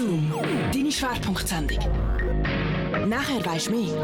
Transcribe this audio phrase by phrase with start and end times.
[0.00, 0.32] Zoom,
[0.72, 1.78] deine Schwerpunktsendung.
[3.06, 3.94] Nachher weisst du mehr.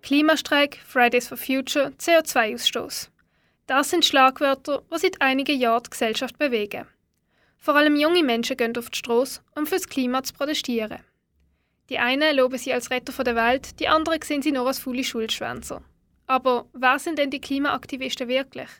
[0.00, 3.10] Klimastreik, Fridays for Future, CO2-Ausstoß.
[3.66, 6.86] Das sind Schlagwörter, die seit einigen Jahren die Gesellschaft bewegen.
[7.58, 11.00] Vor allem junge Menschen gehen auf die Straße, um fürs Klima zu protestieren.
[11.90, 15.04] Die einen loben sie als Retter der Welt, die anderen sehen sie nur als faule
[15.04, 15.82] Schulschwänzer.
[16.26, 18.70] Aber wer sind denn die Klimaaktivisten wirklich?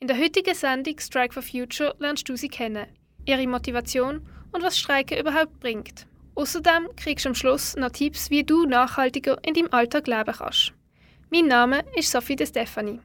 [0.00, 2.86] In der heutigen Sendung Strike for Future lernst du sie kennen,
[3.24, 4.20] ihre Motivation
[4.52, 6.06] und was Streiken überhaupt bringt.
[6.34, 10.72] Außerdem kriegst du am Schluss noch Tipps, wie du nachhaltiger in deinem Alltag leben kannst.
[11.30, 13.00] Mein Name ist Sophie de Stefani.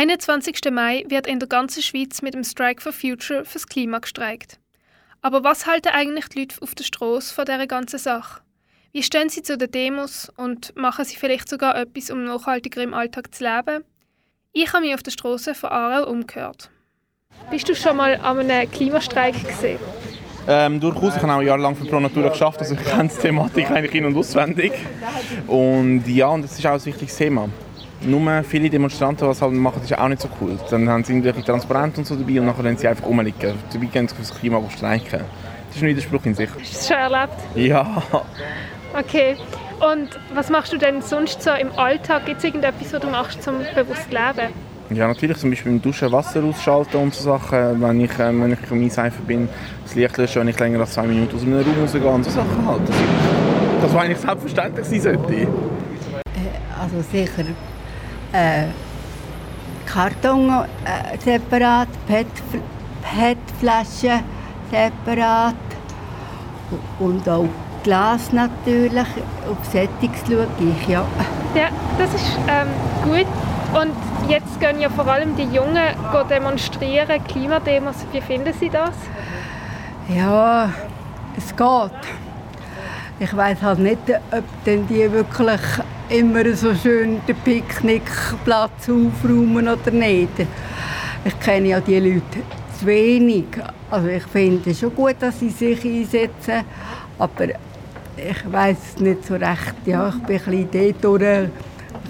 [0.00, 0.70] 21.
[0.72, 4.58] Mai wird in der ganzen Schweiz mit dem Strike for Future fürs Klima gestreikt.
[5.20, 8.40] Aber was halten eigentlich die Leute auf der Straße von dieser ganzen Sache?
[8.92, 12.94] Wie stehen sie zu den Demos und machen sie vielleicht sogar etwas, um nachhaltiger im
[12.94, 13.84] Alltag zu leben?
[14.54, 16.70] Ich habe mich auf der Straße von Aarau umgehört.
[17.50, 19.80] Bist du schon mal an einem Klimastreik gesehen?
[20.48, 23.70] Ähm, durchaus, ich habe auch jahrelang für Pro Natura geschafft, also ich kenne die Thematik
[23.70, 24.72] eigentlich in- und auswendig.
[25.46, 27.50] Und ja, und das ist auch ein wichtiges Thema
[28.02, 30.58] nur viele Demonstranten, was halt machen, ist auch nicht so cool.
[30.70, 33.54] Dann haben sie irgendwelche Transparente und so dabei und dann können sie einfach rumliegen.
[33.72, 35.20] Dabei gehen sie fürs Klima streiken.
[35.68, 36.48] Das ist ein Widerspruch in sich.
[36.50, 37.34] Hast du das schon erlebt?
[37.54, 38.02] Ja.
[38.92, 39.36] Okay.
[39.78, 42.26] Und was machst du denn sonst so im Alltag?
[42.26, 44.52] Gibt es irgendetwas, was du machst, um bewusst zu leben?
[44.90, 45.36] Ja, natürlich.
[45.38, 47.80] Zum Beispiel beim Duschen Wasser ausschalten und so Sachen.
[47.80, 49.48] Wenn ich, äh, wenn ich am Einseifen bin,
[49.84, 52.30] das Licht löschen, wenn ich länger als zwei Minuten aus einem Raum rausgehe und so
[52.30, 52.80] Sachen halt.
[52.88, 52.96] Das,
[53.82, 55.48] das war eigentlich selbstverständlich sein sollte.
[56.80, 57.44] Also sicher
[58.32, 58.66] äh,
[59.86, 61.88] Karton äh, separat,
[63.02, 64.20] PET-Flaschen
[64.70, 65.54] separat
[66.98, 67.48] und auch
[67.82, 69.06] Glas natürlich.
[69.50, 71.04] Auf Settings schaue ich, ja.
[71.54, 71.68] Ja,
[71.98, 72.68] das ist ähm,
[73.04, 73.26] gut.
[73.72, 73.94] Und
[74.28, 75.78] jetzt gehen ja vor allem die Jungen
[76.28, 77.96] demonstrieren, Klimademos.
[78.12, 78.94] Wie finden Sie das?
[80.08, 80.70] Ja,
[81.36, 81.90] es geht.
[83.20, 83.98] Ich weiß halt nicht,
[84.32, 85.60] ob denn die wirklich
[86.10, 90.46] immer so schön den Picknickplatz aufräumen oder nicht.
[91.24, 92.42] Ich kenne ja die Leute
[92.78, 93.46] zu wenig.
[93.90, 96.64] Also ich finde es schon gut, dass sie sich einsetzen,
[97.18, 97.48] aber
[98.16, 99.74] ich weiß nicht so recht.
[99.86, 101.52] Ja, ich bin ein bisschen dort ein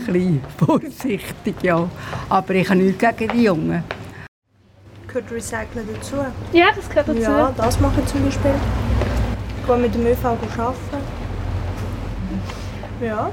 [0.06, 1.88] bisschen vorsichtig, ja.
[2.28, 3.84] Aber ich habe nichts gegen die Jungen.
[5.08, 6.16] Gehört Recyceln dazu?
[6.52, 7.20] Ja, das gehört dazu.
[7.20, 8.54] Ja, das mache ich zum Beispiel.
[9.60, 10.76] Ich gehe mit dem ÖV arbeiten.
[13.02, 13.30] Ja.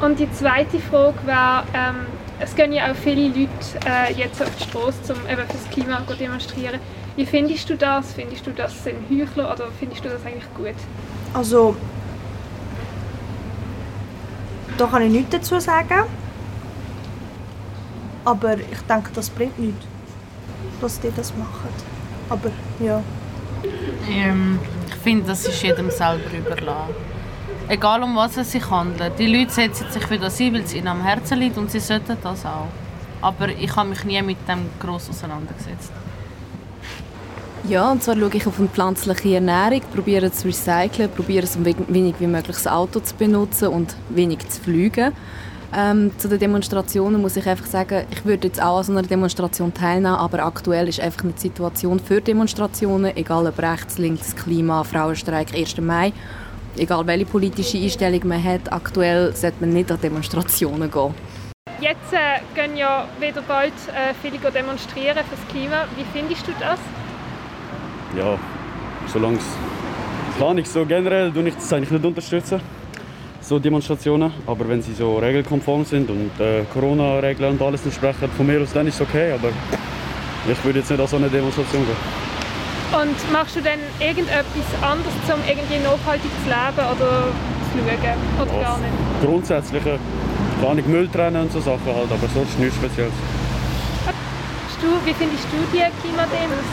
[0.00, 2.06] Und die zweite Frage wäre, ähm,
[2.40, 3.48] es gehen ja auch viele Leute
[3.84, 6.78] äh, jetzt auf die Straße, um eben fürs Klima zu demonstrieren.
[7.16, 8.12] Wie findest du das?
[8.12, 10.76] Findest du das sind Heuchler oder findest du das eigentlich gut?
[11.34, 11.74] Also,
[14.76, 16.04] da kann ich nichts dazu sagen.
[18.24, 19.84] Aber ich denke, das bringt nichts,
[20.80, 21.70] dass die das machen.
[22.30, 23.02] Aber ja.
[24.08, 27.07] Ähm, ich finde, das ist jedem selber überlassen.
[27.70, 29.18] Egal um was es sich handelt.
[29.18, 31.80] Die Leute setzen sich für das ein, weil es ihnen am Herzen liegt und sie
[31.80, 32.68] sollten das auch.
[33.20, 35.92] Aber ich habe mich nie mit dem gross auseinandergesetzt.
[37.68, 42.14] Ja, und zwar schaue ich auf eine pflanzliche Ernährung, probiere zu recyceln, probiere so wenig
[42.18, 45.12] wie möglich das Auto zu benutzen und wenig zu fliegen.
[45.76, 49.02] Ähm, zu den Demonstrationen muss ich einfach sagen, ich würde jetzt auch an so einer
[49.02, 54.82] Demonstration teilnehmen, aber aktuell ist einfach eine Situation für Demonstrationen, egal ob rechts, links, Klima,
[54.84, 55.78] Frauenstreik, 1.
[55.82, 56.14] Mai,
[56.76, 61.14] egal welche politische Einstellung man hat, aktuell sollte man nicht an Demonstrationen gehen.
[61.80, 65.84] Jetzt äh, gehen ja wieder bald äh, viele demonstrieren fürs Klima.
[65.96, 66.78] Wie findest du das?
[68.16, 68.38] Ja,
[69.06, 69.44] solange es
[70.38, 72.60] kann ich so generell tue ich das eigentlich nicht unterstützen,
[73.40, 74.32] so Demonstrationen.
[74.46, 78.72] Aber wenn sie so regelkonform sind und äh, Corona-Regeln und alles entsprechen, von mir aus
[78.72, 79.32] dann ist es okay.
[79.32, 79.48] Aber
[80.50, 82.27] ich würde jetzt nicht an so eine Demonstration gehen.
[82.90, 87.28] Und machst du denn irgendetwas anderes, um irgendwie nachhaltig zu leben oder
[87.68, 88.16] zu schauen?
[88.40, 88.92] Oder ja, gar nicht?
[89.22, 89.98] Grundsätzliche,
[90.62, 93.12] gar nicht Müll trennen und so Sachen halt, aber sonst nichts Spezielles.
[94.80, 96.64] Du, wie findest du die Klimademos?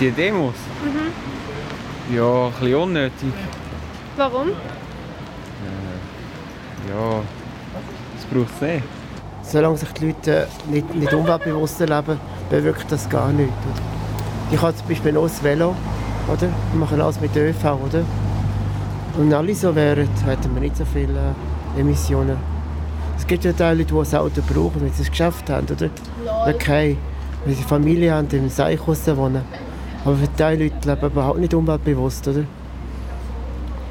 [0.00, 0.54] Die Demos?
[0.84, 2.16] Mhm.
[2.16, 3.32] Ja, ein bisschen unnötig.
[4.16, 4.48] Warum?
[4.48, 4.52] Äh,
[6.90, 7.22] ja,
[8.16, 8.84] das braucht es nicht.
[9.42, 12.18] Solange sich die Leute nicht, nicht umweltbewusst leben,
[12.50, 13.52] bewirkt das gar nichts.
[14.50, 15.74] Ich habe zum Beispiel auch das Velo,
[16.28, 16.48] oder?
[16.72, 18.04] Wir machen alles mit ÖV, oder?
[19.18, 21.34] Und wenn alle so wären, hätten wir nicht so viele
[21.76, 22.36] Emissionen.
[23.18, 25.90] Es gibt ja Leute, die ein Auto brauchen, wenn sie es geschafft haben, oder?
[26.46, 26.96] Okay,
[27.44, 29.42] wenn sie Familie haben, im Seichhaus wohnen.
[30.04, 32.44] Aber für die Leute leben überhaupt nicht umweltbewusst, oder?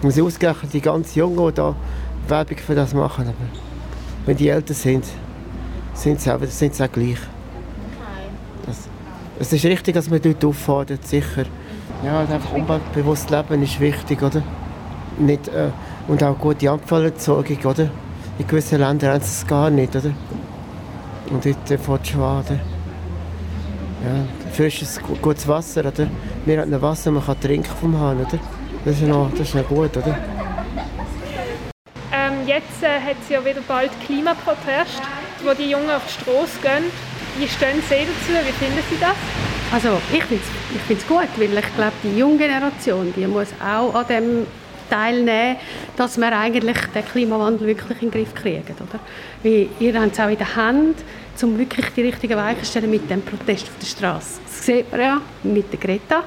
[0.03, 1.75] Und sie ausgerechnet die ganz Jungen, die da
[2.29, 3.27] Werbung für das machen.
[3.27, 3.47] Aber
[4.25, 5.05] wenn die älter sind,
[5.93, 7.19] sind sie auch, sind sie auch gleich.
[9.37, 11.43] Es ist richtig, dass man dort auffordert, sicher.
[12.03, 14.41] Ja, einfach umweltbewusst leben ist wichtig, oder?
[15.17, 15.69] Nicht, äh,
[16.07, 17.89] und auch gute Abfallentsorgung, oder?
[18.39, 20.11] In gewissen Ländern haben sie es gar nicht, oder?
[21.29, 22.43] Und dort äh, fährt schon an?
[24.05, 26.07] Ja, frisches, gutes Wasser, oder?
[26.45, 28.39] Wir haben Wasser, man kann trinken vom Hahn, oder?
[28.85, 30.17] Das ist noch, das ist noch gut, oder?
[32.13, 35.01] Ähm, jetzt äh, hat es ja wieder bald Klimaprotest,
[35.43, 37.14] wo die Jungen auf die Straße gehen.
[37.37, 38.45] Wie stehen Sie dazu?
[38.45, 39.15] Wie finden Sie das?
[39.73, 43.93] Also ich finde es ich gut, weil ich glaube, die junge Generation, die muss auch
[43.93, 44.47] an dem
[44.89, 45.57] teilnehmen,
[45.97, 48.75] dass wir eigentlich den Klimawandel wirklich in den Griff kriegen.
[48.79, 48.99] Oder?
[49.43, 50.97] Weil ihr habt es auch in der Hand,
[51.41, 54.39] um wirklich die richtigen Weichen zu stellen mit dem Protest auf der Straße.
[54.45, 56.23] Das sieht man ja mit der Greta,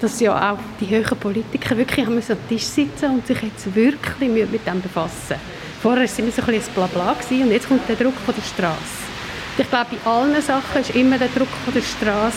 [0.00, 4.66] dass ja auch die höheren Politiker wirklich am Tisch sitzen und sich jetzt wirklich mit
[4.66, 5.36] dem befassen.
[5.82, 8.42] Vorher war es immer so ein bisschen Blabla und jetzt kommt der Druck von der
[8.42, 9.13] Straße.
[9.56, 12.36] Ich glaube, bei allen Sachen ist immer der Druck von der Straße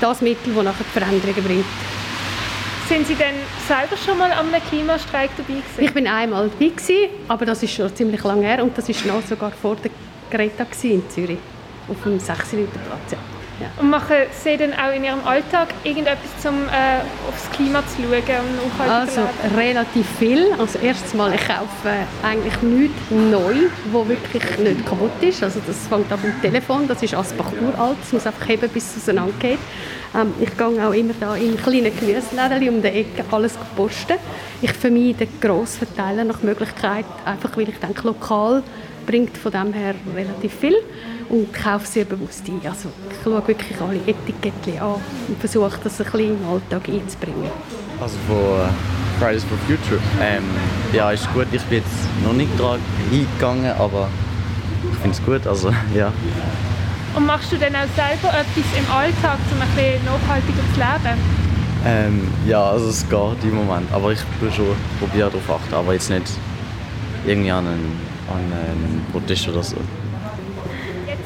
[0.00, 1.64] das Mittel, das nachher die Veränderungen bringt.
[2.88, 3.34] Sind Sie denn
[3.68, 5.84] selber schon mal am Klimastreik dabei gewesen?
[5.84, 9.04] Ich bin einmal dabei gewesen, aber das ist schon ziemlich lange her und das ist
[9.06, 9.90] noch sogar vor der
[10.30, 11.38] Greta in Zürich
[11.88, 13.12] auf dem 6 Liter Platz.
[13.12, 13.18] Ja.
[13.60, 13.66] Ja.
[13.78, 18.46] Und machen Sie denn auch in Ihrem Alltag irgendetwas, um äh, aufs Klima zu schauen
[18.64, 19.20] und Also
[19.54, 20.46] relativ viel.
[20.58, 21.90] Also erstes Mal, ich kaufe
[22.22, 25.42] eigentlich nichts neu, wo wirklich nicht kaputt ist.
[25.42, 28.96] Also das fängt an beim Telefon, das ist Asbach uralt, es muss einfach heben, bis
[28.96, 29.58] es auseinandergeht.
[30.14, 34.16] Ähm, ich gehe auch immer da in kleine Gemüseläden um die Ecke alles posten.
[34.62, 38.62] Ich vermeide Grossverteiler nach Möglichkeit, einfach weil ich denke, lokal
[39.06, 40.76] bringt von dem her relativ viel
[41.30, 42.60] und kaufe sehr bewusst ein.
[42.68, 44.96] Also ich schaue wirklich alle Etiketten an
[45.28, 47.50] und versuche das ein bisschen im Alltag einzubringen.
[48.00, 50.00] Also von äh, Fridays for Future.
[50.20, 50.44] Ähm,
[50.92, 51.46] ja, ist gut.
[51.52, 52.80] Ich bin jetzt noch nicht dran
[53.12, 54.08] eingegangen, aber
[54.90, 55.46] ich finde es gut.
[55.46, 56.12] Also, ja.
[57.14, 61.18] Und machst du dann auch selber etwas im Alltag, um ein bisschen nachhaltiger zu leben?
[61.86, 63.90] Ähm, ja, also es geht im Moment.
[63.92, 66.26] Aber ich will schon probieren darauf achten, aber jetzt nicht
[67.26, 69.76] irgendwie an einen, an einen Protest oder so.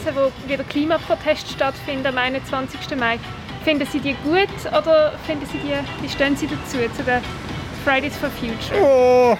[0.04, 2.98] Jetzt, wo wieder Klimaproteste stattfinden am 21.
[2.98, 3.18] Mai,
[3.64, 7.20] finden Sie die gut oder finden Sie die, wie stehen Sie dazu, zu den
[7.84, 8.80] Fridays for Future?
[8.82, 9.36] Oh,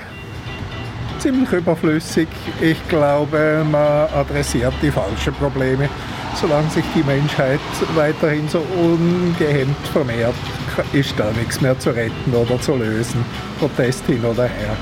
[1.19, 2.29] ziemlich überflüssig.
[2.61, 5.89] Ich glaube, man adressiert die falschen Probleme.
[6.35, 7.61] Solange sich die Menschheit
[7.95, 10.35] weiterhin so ungehemmt vermehrt,
[10.93, 13.25] ist da nichts mehr zu retten oder zu lösen.
[13.59, 14.77] Protest hin oder her.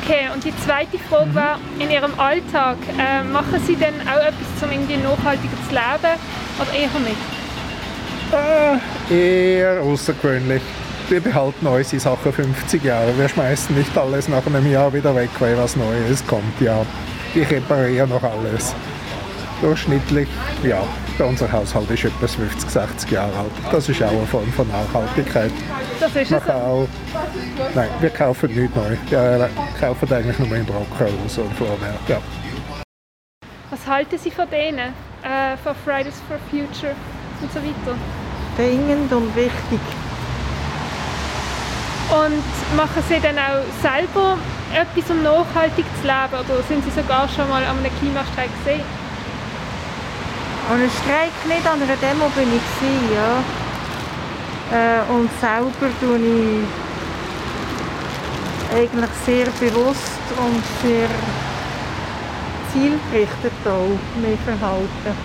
[0.00, 4.62] Okay, und die zweite Frage war, in Ihrem Alltag, äh, machen Sie denn auch etwas,
[4.62, 6.18] um irgendwie nachhaltiger zu leben
[6.58, 7.42] oder eher nicht?
[9.10, 10.62] Äh, eher außergewöhnlich.
[11.08, 13.16] Wir behalten unsere Sachen 50 Jahre.
[13.18, 16.58] Wir schmeißen nicht alles nach einem Jahr wieder weg, weil was Neues kommt.
[16.60, 16.86] Ja,
[17.34, 18.74] ich repariere noch alles.
[19.60, 20.28] Durchschnittlich,
[20.62, 20.82] ja,
[21.20, 23.50] unser Haushalt ist etwa 50, 60 Jahre alt.
[23.70, 25.52] Das ist auch eine Form von Nachhaltigkeit.
[26.00, 26.48] Das ist es.
[26.48, 26.88] auch,
[27.74, 28.96] nein, wir kaufen nicht neu.
[29.08, 29.50] Wir
[29.80, 31.94] kaufen eigentlich nur im Brockhaus und vorher.
[32.08, 32.18] Ja.
[33.70, 34.92] Was halten Sie von denen,
[35.22, 36.94] äh, von Fridays for Future
[37.40, 37.96] und so weiter?
[38.56, 39.80] Dringend und wichtig.
[42.10, 44.36] Und machen Sie dann auch selber
[44.74, 46.44] etwas, um nachhaltig zu leben?
[46.44, 49.01] Oder sind Sie sogar schon mal an einem Klimastreik gesehen?
[50.70, 53.42] Einem Streik nicht, an einer Demo bin ich gewesen, ja.
[54.72, 56.64] Äh, und selber tue ich
[58.74, 61.08] eigentlich sehr bewusst und sehr
[62.72, 65.16] zielgerichtet auch mich verhalten.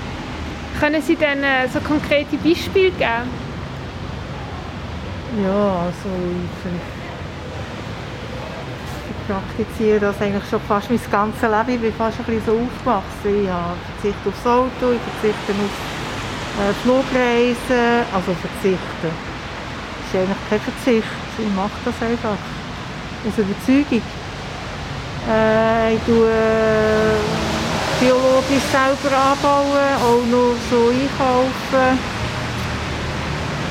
[0.79, 3.29] Können Sie dann äh, so konkrete Beispiele geben?
[5.44, 6.10] Ja, also
[6.44, 6.97] ich
[9.27, 11.75] praktiziere das eigentlich schon fast mein ganzes Leben.
[11.75, 13.43] Ich bin fast ein bisschen so aufgewachsen.
[13.43, 15.75] Ich habe aufs Auto, ich verzichte auf
[16.57, 18.07] äh, Flugreisen.
[18.15, 19.12] Also verzichten.
[19.12, 21.13] Das ist eigentlich kein Verzicht.
[21.38, 22.39] Ich mache das einfach.
[23.27, 24.01] Aus Überzeugung.
[25.27, 27.19] Äh, ich tue äh,
[28.00, 32.16] biologisch selber anbauen, auch noch so einkaufen.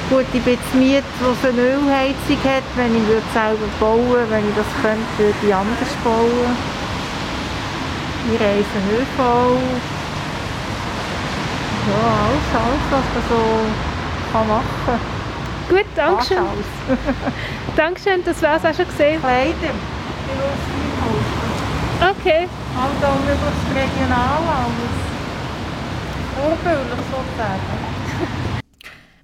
[0.09, 2.63] Gut, ich bin jetzt Miet, die eine Ölheizung hat.
[2.77, 6.57] Wenn ich würde selber bauen wenn ich das könnte, würde ich anders bauen.
[8.31, 9.19] Wir reisen ÖV.
[11.89, 13.41] Ja, alles, alles, was man so
[14.33, 15.01] kann machen kann.
[15.69, 16.39] Gut, danke schön.
[17.77, 19.21] Dankeschön, das war es auch schon gesehen.
[19.21, 19.75] Kleider.
[22.01, 22.47] Okay.
[22.79, 24.95] Also möglichst regional alles.
[26.37, 27.86] Vorbildlich sozusagen.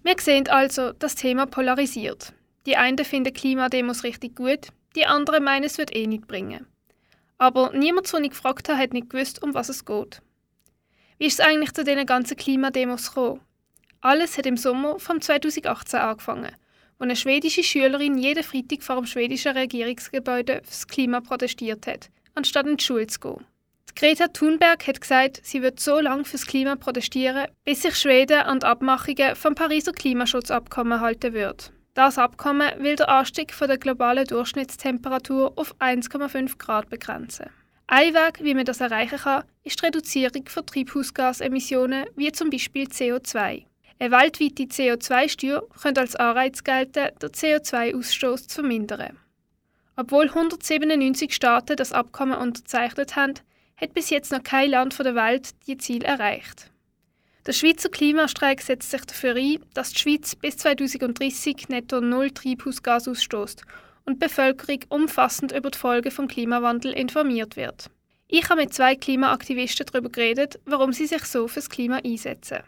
[0.05, 2.33] Wir sehen also, das Thema polarisiert.
[2.67, 6.67] Die einen finden Klimademos richtig gut, die anderen meinen, es wird eh nicht bringen.
[7.39, 10.21] Aber niemand, den ich gefragt habe, hat nicht gewusst, um was es geht.
[11.19, 13.41] Wie ist es eigentlich zu diesen ganzen Klimademos gekommen?
[14.01, 16.51] Alles hat im Sommer von 2018 angefangen,
[16.99, 22.67] wo eine schwedische Schülerin jeden Freitag vor dem schwedischen Regierungsgebäude fürs Klima protestiert hat, anstatt
[22.67, 23.45] in die Schule zu gehen.
[23.95, 28.61] Greta Thunberg hat gesagt, sie wird so lange fürs Klima protestieren, bis sich Schweden an
[28.61, 31.73] die Abmachungen vom Pariser Klimaschutzabkommen halten wird.
[31.95, 37.51] Das Abkommen will den Anstieg von der globalen Durchschnittstemperatur auf 1,5 Grad begrenzen.
[37.87, 42.87] Ein Weg, wie man das erreichen kann, ist die Reduzierung von Treibhausgasemissionen wie zum Beispiel
[42.87, 43.67] CO2.
[43.99, 49.19] Eine weltweite CO2-Steuer könnte als Anreiz gelten, den CO2-Ausstoß zu vermindern.
[49.97, 53.35] Obwohl 197 Staaten das Abkommen unterzeichnet haben,
[53.77, 56.71] hat bis jetzt noch kein Land der Welt die Ziel erreicht.
[57.45, 63.09] Der Schweizer Klimastreik setzt sich dafür ein, dass die Schweiz bis 2030 netto null Treibhausgas
[63.09, 63.63] ausstößt
[64.05, 67.91] und die Bevölkerung umfassend über die Folgen vom Klimawandel informiert wird.
[68.29, 72.61] Ich habe mit zwei Klimaaktivisten darüber geredet, warum sie sich so fürs Klima einsetzen.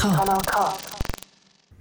[0.00, 0.72] K.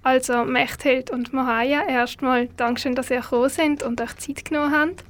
[0.03, 5.05] Also Mechthild und Mohaya, erstmal Dankeschön, dass ihr gekommen sind und euch Zeit genommen habt.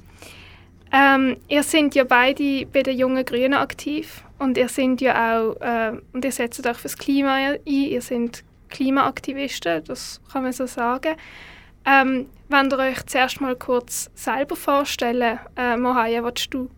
[0.92, 5.60] Ähm, ihr seid ja beide bei den Jungen Grünen aktiv und ihr seid ja auch
[5.60, 7.58] äh, und ihr setzt euch fürs Klima ein.
[7.64, 11.16] Ihr seid Klimaaktivisten, das kann man so sagen.
[11.84, 16.70] Ähm, wenn ihr euch zuerst mal kurz selber vorstellen, äh, Mohaya, willst du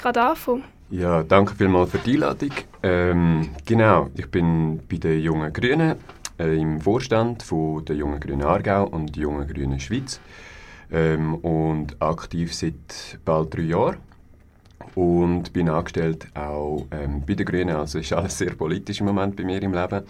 [0.00, 0.62] gerade anfangen?
[0.92, 2.50] Ja, danke vielmals für die Einladung.
[2.82, 5.96] Ähm, genau, ich bin bei den Jungen Grünen
[6.38, 10.20] äh, im Vorstand von der Jungen Grünen Aargau und der Jungen Grünen Schweiz
[10.90, 13.96] ähm, und aktiv seit bald drei Jahren
[14.94, 17.74] und bin angestellt auch ähm, bei den Grünen.
[17.74, 20.02] Also ist alles sehr politisch im Moment bei mir im Leben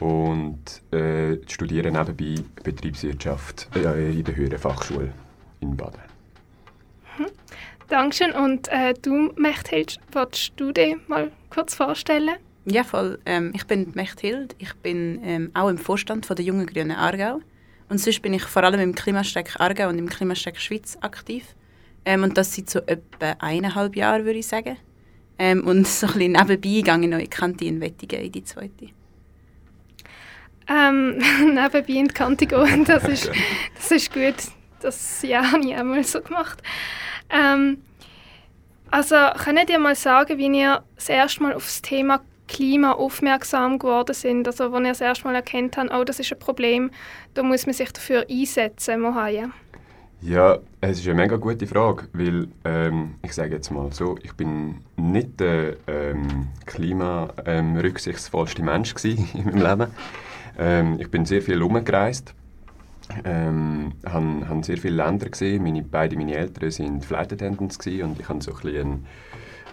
[0.00, 5.12] und äh, studiere nebenbei Betriebswirtschaft äh, in der Höheren Fachschule
[5.60, 6.03] in Baden.
[7.88, 8.32] Dankeschön.
[8.32, 12.36] Und äh, du, Mechthild, willst du dich mal kurz vorstellen?
[12.64, 13.18] Ja, voll.
[13.26, 14.56] Ähm, ich bin Mechthild.
[14.58, 17.40] Ich bin ähm, auch im Vorstand von der Jungen Grünen Aargau.
[17.88, 21.54] Und sonst bin ich vor allem im Klimastreik Aargau und im Klimastreik Schweiz aktiv.
[22.06, 24.76] Ähm, und das seit so etwa eineinhalb Jahren, würde ich sagen.
[25.38, 28.44] Ähm, und so ein bisschen nebenbei gehe ich noch in die Kantine Wettigen, in die
[28.44, 28.88] zweite.
[30.66, 33.30] Ähm, nebenbei in die Kante gehen, das ist,
[33.76, 34.34] das ist gut.
[34.80, 36.62] Das ja, habe ich auch mal so gemacht.
[37.30, 37.78] Ähm,
[38.90, 43.78] also, könnt ihr mal sagen, wie ihr das erste Mal auf das Thema Klima aufmerksam
[43.78, 44.46] geworden sind?
[44.46, 46.90] Also, wo ihr das erste Mal erkannt habt, oh, das ist ein Problem,
[47.34, 49.50] da muss man sich dafür einsetzen, Mohaya.
[50.26, 54.32] Ja, es ist eine mega gute Frage, weil ähm, ich sage jetzt mal so, ich
[54.32, 59.90] bin nicht der ähm, klimarücksichtsvollste Mensch gewesen in meinem Leben.
[60.58, 62.32] Ähm, ich bin sehr viel herumgereist,
[63.24, 65.62] ähm, habe han sehr viele Länder gesehen.
[65.62, 69.06] Meine, beide meine Eltern sind Flight Attendants und ich habe so ein bisschen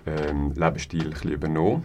[0.06, 1.84] ähm, Lebensstil ein bisschen übernommen.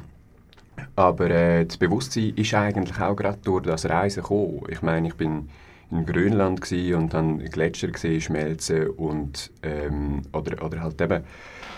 [0.94, 4.64] Aber äh, das Bewusstsein ist eigentlich auch gerade durch das Reisen gekommen.
[4.68, 5.48] Ich meine, ich bin
[5.90, 6.60] in Grönland
[6.94, 11.22] und dann Gletscher gesehen schmelzen und ähm, oder, oder halt eben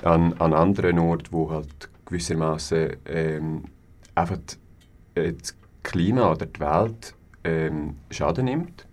[0.02, 3.64] an, an anderen Orten, wo halt gewissermaßen ähm,
[4.14, 4.38] einfach
[5.14, 8.87] äh, das Klima oder die Welt ähm, Schaden nimmt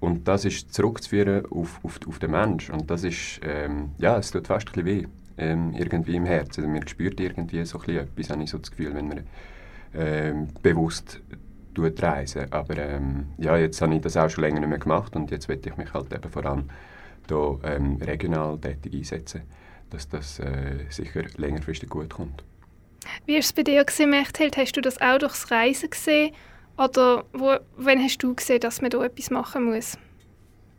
[0.00, 4.30] und das ist zurückzuführen auf, auf, auf den Mensch und das ist ähm, ja es
[4.30, 5.06] tut fast ein weh
[5.38, 8.94] ähm, irgendwie im Herzen also man spürt irgendwie so etwas habe ich so das Gefühl
[8.94, 9.24] wenn man
[9.94, 11.20] ähm, bewusst
[11.76, 12.50] tut reisen.
[12.52, 15.48] Aber ähm, ja, jetzt habe ich das auch schon länger nicht mehr gemacht und jetzt
[15.48, 16.64] werde ich mich halt eben vor allem
[17.28, 19.42] hier, ähm, regional tätig einsetzen,
[19.90, 22.42] dass das äh, sicher längerfristig gut kommt.
[23.24, 24.56] Wie war es bei dir, gewesen, Mechthild?
[24.56, 26.32] Hast du das auch durchs Reisen gesehen?
[26.78, 29.96] Oder wo, wann hast du gesehen, dass man da etwas machen muss?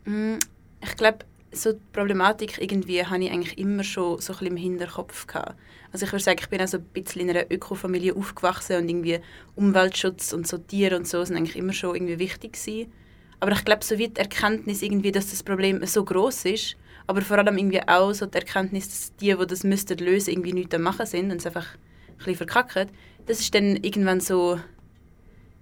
[0.04, 0.36] Mm,
[0.82, 1.18] Ich glaube,
[1.50, 5.56] so die Problematik irgendwie habe ich eigentlich immer schon so ein im Hinterkopf gehabt.
[5.92, 9.20] Also ich würde sagen, ich bin also ein bisschen in einer Ökofamilie aufgewachsen und irgendwie
[9.56, 12.92] Umweltschutz und so Tiere und so sind eigentlich immer schon irgendwie wichtig gewesen.
[13.40, 17.22] Aber ich glaube, so wie die Erkenntnis irgendwie, dass das Problem so groß ist, aber
[17.22, 20.76] vor allem irgendwie auch so die Erkenntnis, dass die, die das müssten lösen, irgendwie nichts
[20.78, 22.88] machen sind und es einfach ein bisschen verkacken,
[23.26, 24.58] das ist dann irgendwann so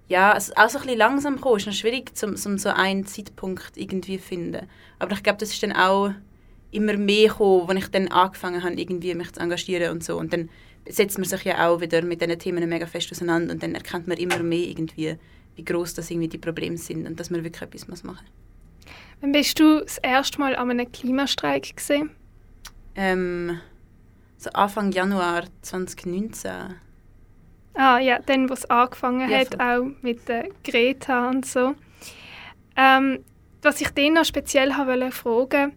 [0.09, 1.57] ja, also auch so ein bisschen langsam gekommen.
[1.57, 4.67] Es ist noch schwierig, zum, zum so einen Zeitpunkt irgendwie zu finden.
[4.99, 6.11] Aber ich glaube, das ist dann auch
[6.71, 10.17] immer mehr gekommen, als ich dann angefangen habe, irgendwie mich zu engagieren und so.
[10.17, 10.49] Und dann
[10.87, 14.07] setzt man sich ja auch wieder mit diesen Themen mega fest auseinander und dann erkennt
[14.07, 15.17] man immer mehr irgendwie,
[15.55, 18.25] wie groß das irgendwie die Probleme sind und dass man wirklich etwas muss machen
[19.19, 22.11] Wann bist du das erste Mal an einem Klimastreik gesehen?
[22.95, 23.59] ähm,
[24.37, 26.75] So Anfang Januar 2019.
[27.77, 31.75] Ah ja, dann, wo es angefangen Ja, hat, auch mit der Greta und so.
[32.75, 33.23] Ähm,
[33.61, 35.73] was ich dich noch speziell wollte fragen,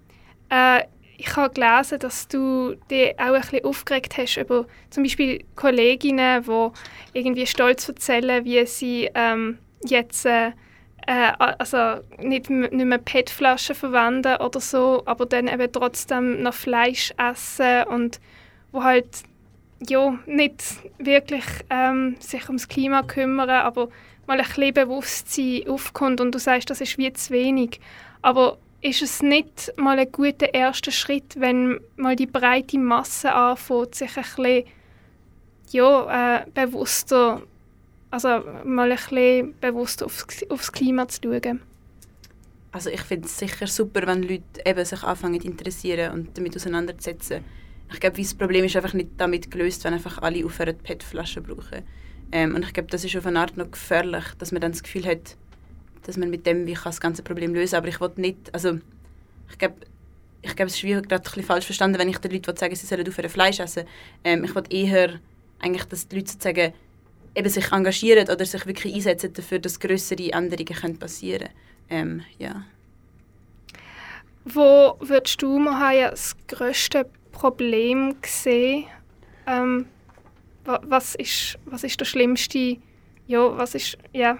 [0.48, 0.84] äh,
[1.18, 6.42] ich habe gelesen, dass du dich auch ein bisschen aufgeregt hast über zum Beispiel Kolleginnen,
[6.42, 6.70] die
[7.12, 10.52] irgendwie stolz erzählen, wie sie ähm, jetzt äh,
[11.06, 17.12] äh, also nicht, nicht mehr PET-Flaschen verwenden oder so, aber dann eben trotzdem noch Fleisch
[17.18, 18.20] essen und
[18.72, 19.24] wo halt
[19.88, 20.62] ja, nicht
[20.98, 23.88] wirklich ähm, sich ums Klima kümmern, aber
[24.26, 27.80] mal ein bisschen Bewusstsein aufkommt und du sagst, das ist wie zu wenig.
[28.22, 33.94] Aber ist es nicht mal ein guter erster Schritt, wenn mal die breite Masse anfängt,
[33.94, 34.64] sich ein bisschen
[35.70, 37.42] ja, äh, bewusster,
[38.10, 38.28] also
[38.64, 41.62] mal ein bisschen bewusster aufs, aufs Klima zu schauen?
[42.72, 46.54] Also ich finde es sicher super, wenn Leute eben sich anfangen zu interessieren und damit
[46.56, 47.44] auseinanderzusetzen.
[47.92, 51.82] Ich glaube, das Problem ist einfach nicht damit gelöst, wenn einfach alle aufhören, PET-Flaschen brauchen.
[52.32, 54.82] Ähm, und ich glaube, das ist auf eine Art noch gefährlich, dass man dann das
[54.82, 55.36] Gefühl hat,
[56.04, 58.78] dass man mit dem wie kann das ganze Problem lösen Aber ich will nicht, also
[59.50, 59.76] ich glaube,
[60.42, 62.86] ich glaube, es ist gerade ein bisschen falsch verstanden, wenn ich den Leuten sagen sie
[62.86, 63.84] sollen aufhören Fleisch essen.
[64.24, 65.20] Ähm, ich will eher
[65.58, 66.72] eigentlich, dass die Leute sozusagen
[67.34, 71.48] eben sich engagieren oder sich wirklich einsetzen dafür, dass größere Änderungen passieren
[71.88, 72.20] können.
[72.20, 72.64] Ähm, ja.
[74.44, 77.06] Wo würdest du, Mahaya, das grösste
[77.40, 78.84] Problem sehen?
[79.46, 79.86] Ähm,
[80.66, 82.76] wa- was, ist, was ist das schlimmste,
[83.26, 84.38] ja, was ist, ja,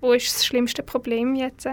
[0.00, 1.68] wo ist das schlimmste Problem jetzt?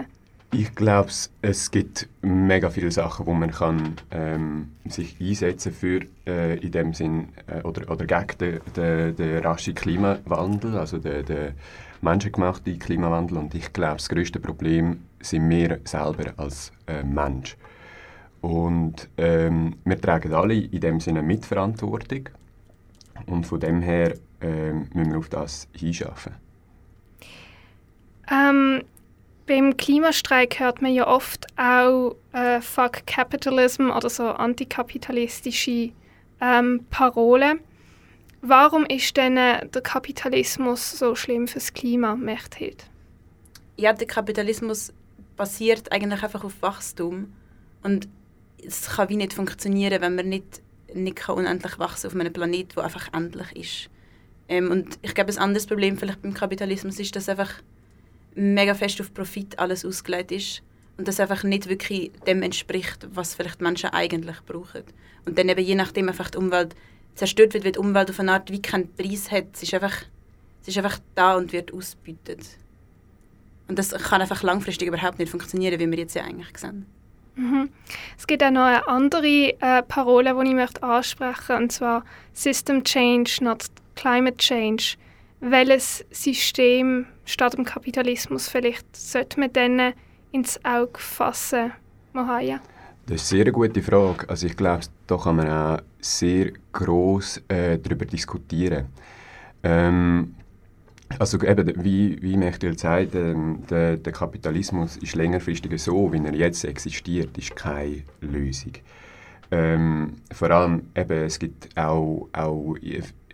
[0.52, 1.08] Ich glaube,
[1.42, 6.92] es gibt mega viele Sachen, wo man kann, ähm, sich einsetzen für äh, in dem
[6.92, 11.54] Sinn äh, oder, oder gegen den, den, den raschen Klimawandel, also den, den
[12.02, 13.38] menschengemachten Klimawandel.
[13.38, 17.56] Und ich glaube, das größte Problem sind wir selber als äh, Mensch.
[18.44, 22.28] Und ähm, wir tragen alle in dem Sinne Mitverantwortung.
[23.26, 26.34] Und von dem her ähm, müssen wir auf das hinschaffen.
[28.30, 28.82] Ähm,
[29.46, 35.90] beim Klimastreik hört man ja oft auch äh, Fuck Capitalism oder so antikapitalistische
[36.40, 37.60] ähm, Parolen.
[38.42, 42.88] Warum ist denn äh, der Kapitalismus so schlimm fürs Klima, Mechthild?
[43.76, 44.92] ja, der Kapitalismus
[45.36, 47.32] basiert eigentlich einfach auf Wachstum.
[47.82, 48.08] Und
[48.66, 52.76] es kann wie nicht funktionieren, wenn man nicht, nicht kann unendlich wachsen auf einem Planet,
[52.76, 53.90] der einfach endlich ist.
[54.48, 57.62] Ähm, und ich glaube, ein anderes Problem vielleicht beim Kapitalismus ist, dass einfach
[58.34, 60.62] mega fest auf Profit alles ausgelegt ist
[60.96, 64.84] und das einfach nicht wirklich dem entspricht, was vielleicht Menschen eigentlich brauchen.
[65.24, 66.74] Und dann eben je nachdem einfach die Umwelt
[67.14, 69.46] zerstört wird, weil die Umwelt auf eine Art wie keinen Preis hat.
[69.54, 70.02] Es ist einfach,
[70.62, 72.40] es ist einfach da und wird ausgebeutet.
[73.66, 76.86] Und das kann einfach langfristig überhaupt nicht funktionieren, wie wir jetzt ja eigentlich sehen.
[77.36, 77.68] Mhm.
[78.16, 82.84] Es gibt auch noch eine andere äh, Parole, die ich möchte ansprechen und zwar System
[82.84, 83.64] Change, not
[83.96, 84.96] Climate Change.
[85.40, 89.94] Welches System statt dem Kapitalismus vielleicht sollte man dann
[90.32, 91.72] ins Auge fassen,
[92.12, 92.60] Mohaya?
[93.06, 94.28] Das ist eine sehr gute Frage.
[94.28, 98.86] Also ich glaube, da kann man auch sehr gross äh, darüber diskutieren.
[99.62, 100.34] Ähm,
[101.18, 106.34] also eben, wie, wie Mechtel sagt, ähm, der, der Kapitalismus ist längerfristig so, wie er
[106.34, 108.72] jetzt existiert, ist keine Lösung.
[109.50, 112.76] Ähm, vor allem eben, es gibt auch, auch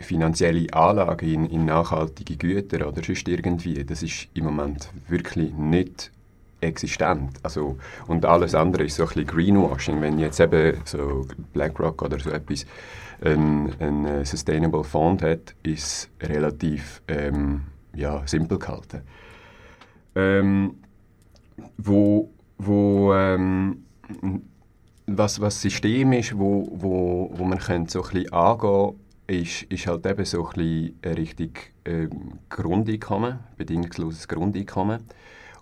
[0.01, 3.85] finanzielle Anlagen in, in nachhaltige Güter oder sonst irgendwie.
[3.85, 6.11] Das ist im Moment wirklich nicht
[6.61, 7.38] existent.
[7.43, 10.01] Also, und alles andere ist so ein bisschen Greenwashing.
[10.01, 12.66] Wenn jetzt eben so BlackRock oder so etwas
[13.23, 17.63] ein, ein äh, Sustainable Fund hat, ist relativ ähm,
[17.95, 19.03] ja, simpel gehalten.
[20.15, 20.75] Ähm,
[21.77, 23.85] wo, wo ähm,
[25.07, 28.95] was, was System ist, wo, wo, wo man könnte so ein bisschen angehen
[29.27, 35.01] ist, ist halt eben so ein bisschen richtig ähm, Grundeinkommen, bedingungsloses Grundeinkommen.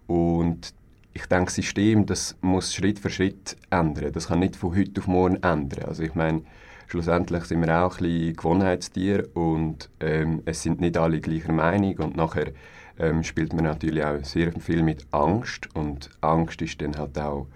[0.06, 0.74] Und
[1.12, 4.12] ich denke, das System das muss Schritt für Schritt ändern.
[4.12, 5.84] Das kann nicht von heute auf morgen ändern.
[5.86, 6.42] Also ich meine,
[6.88, 11.96] schlussendlich sind wir auch ein bisschen Gewohnheitstiere und ähm, es sind nicht alle gleicher Meinung
[11.98, 12.52] und nachher
[12.98, 17.46] ähm, spielt man natürlich auch sehr viel mit Angst und Angst ist dann halt auch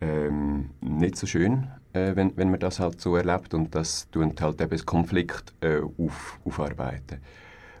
[0.00, 4.40] ähm, nicht so schön, äh, wenn, wenn man das halt so erlebt und das tut
[4.40, 7.18] halt eben das Konflikt äh, auf, aufarbeiten.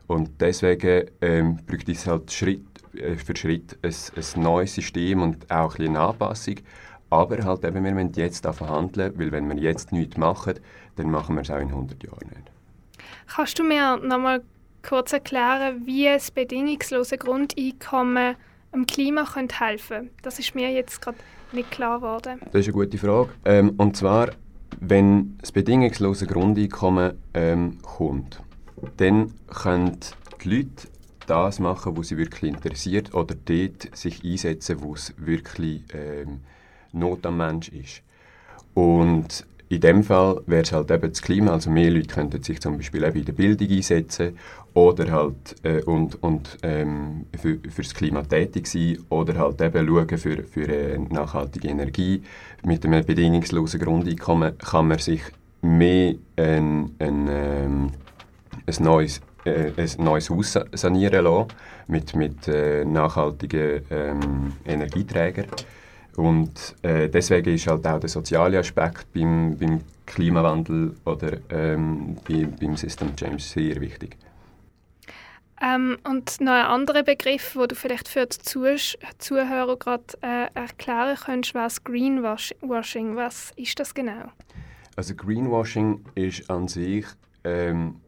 [0.06, 5.50] Und deswegen ähm, braucht es halt Schritt äh, für Schritt ein, ein neues System und
[5.50, 6.56] auch ein bisschen eine Anpassung.
[7.10, 10.54] Aber halt eben, wir müssen jetzt davon handeln, weil wenn wir jetzt nichts machen,
[10.96, 12.50] dann machen wir es auch in 100 Jahren nicht.
[13.26, 14.42] Kannst du mir noch mal
[14.86, 18.36] kurz erklären, wie das bedingungslose Grundeinkommen
[18.74, 20.12] dem Klima könnte helfen könnte?
[20.22, 21.18] Das ist mir jetzt gerade
[21.52, 22.40] nicht klar geworden.
[22.52, 23.30] Das ist eine gute Frage.
[23.44, 24.30] Ähm, und zwar,
[24.80, 28.42] wenn das bedingungslose Grundeinkommen ähm, kommt,
[28.98, 29.98] dann können
[30.42, 30.88] die Leute
[31.26, 36.40] das machen, was sie wirklich interessiert oder dort sich einsetzen, wo es wirklich ähm,
[36.92, 38.02] Not am Mensch ist.
[38.74, 42.60] Und in dem Fall wäre es halt eben das Klima, also mehr Leute könnten sich
[42.60, 44.38] zum Beispiel eben in der Bildung einsetzen
[44.72, 50.18] oder halt äh, und, und ähm, für, fürs Klima tätig sein oder halt eben schauen
[50.18, 52.22] für, für äh, nachhaltige Energie.
[52.64, 55.20] Mit einem bedingungslosen Grundeinkommen kann man sich
[55.60, 57.90] mehr ein, ein, ähm,
[58.66, 61.48] ein neues äh, ein neues Haus sa- sanieren lassen
[61.88, 65.46] mit, mit äh, nachhaltigen ähm, Energieträgern.
[66.18, 72.44] Und äh, deswegen ist halt auch der soziale Aspekt beim, beim Klimawandel oder ähm, bei,
[72.44, 74.16] beim System Change sehr wichtig.
[75.62, 78.74] Ähm, und noch ein anderer Begriff, wo du vielleicht für die Zuh
[79.18, 84.32] Zuhörer gerade äh, erklären könntest, was Greenwashing, was ist das genau?
[84.96, 87.06] Also Greenwashing ist an sich,
[87.44, 88.00] ähm,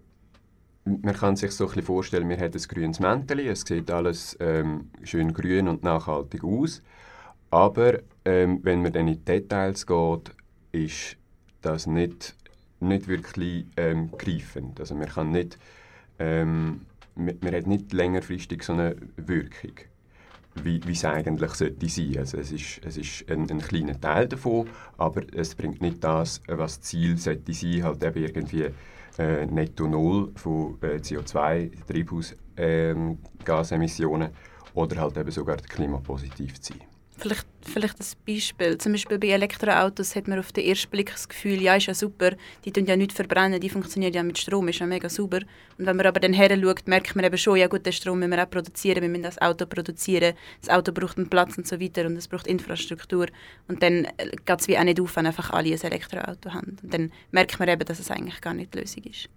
[0.84, 4.36] man kann sich so ein bisschen vorstellen, man hat ein grünes Mäntel, es sieht alles
[4.40, 6.82] ähm, schön grün und nachhaltig aus,
[7.50, 10.30] aber ähm, wenn man dann in die Details geht,
[10.72, 11.16] ist
[11.62, 12.36] das nicht,
[12.80, 14.80] nicht wirklich ähm, greifend.
[14.80, 15.58] Also man kann nicht
[16.18, 16.82] ähm,
[17.14, 19.72] man, man hat nicht längerfristig so eine Wirkung,
[20.62, 22.18] wie, wie es eigentlich sollte sein.
[22.18, 26.40] Also es ist, es ist ein, ein kleiner Teil davon, aber es bringt nicht das,
[26.46, 28.66] was das Ziel sollte sein, halt eben irgendwie
[29.18, 34.30] äh, netto null von äh, CO2, Treibhausgasemissionen
[34.74, 36.89] oder halt eben sogar klimapositiv zu sein.
[37.20, 38.78] Vielleicht, vielleicht ein Beispiel.
[38.78, 41.92] Zum Beispiel bei Elektroautos hat man auf den ersten Blick das Gefühl, ja, ist ja
[41.92, 42.30] super,
[42.64, 45.40] die tun ja nicht verbrennen, die funktionieren ja mit Strom, ist ja mega super.
[45.76, 48.20] Und wenn man aber dann her schaut, merkt man eben schon, ja gut, den Strom
[48.20, 51.68] müssen wir auch produzieren, wir müssen das Auto produzieren, das Auto braucht einen Platz und
[51.68, 53.26] so weiter und es braucht Infrastruktur.
[53.68, 54.08] Und dann
[54.46, 56.78] geht es wie auch nicht auf, wenn einfach alle ein Elektroauto haben.
[56.82, 59.28] Und dann merkt man eben, dass es eigentlich gar nicht die Lösung ist.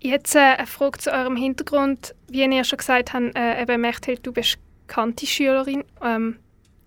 [0.00, 2.14] Jetzt äh, eine Frage zu eurem Hintergrund.
[2.28, 5.84] Wie ihr schon gesagt habt, äh, eben Mechthild, du bist Kanti-Schülerin.
[6.02, 6.38] Ähm,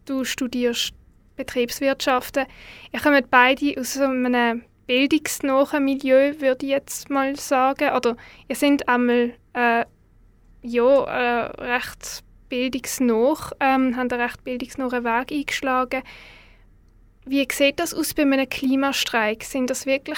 [0.09, 0.93] du studierst
[1.35, 2.45] Betriebswirtschaften.
[2.91, 7.95] Ihr kommt beide aus einem bildungsnahen Milieu, würde ich jetzt mal sagen.
[7.95, 8.17] Oder
[8.47, 9.85] ihr seid einmal äh,
[10.61, 16.01] ja, äh, recht bildungsnah, ähm, haben einen recht bildungsnahen Weg eingeschlagen.
[17.25, 19.43] Wie sieht das aus bei einem Klimastreik?
[19.43, 20.17] Sind das wirklich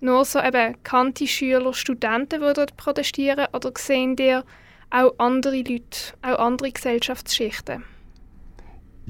[0.00, 3.46] nur so eben Kanti-Schüler, Studenten, die dort protestieren?
[3.52, 4.44] Oder sehen ihr
[4.88, 7.84] auch andere Leute, auch andere Gesellschaftsschichten?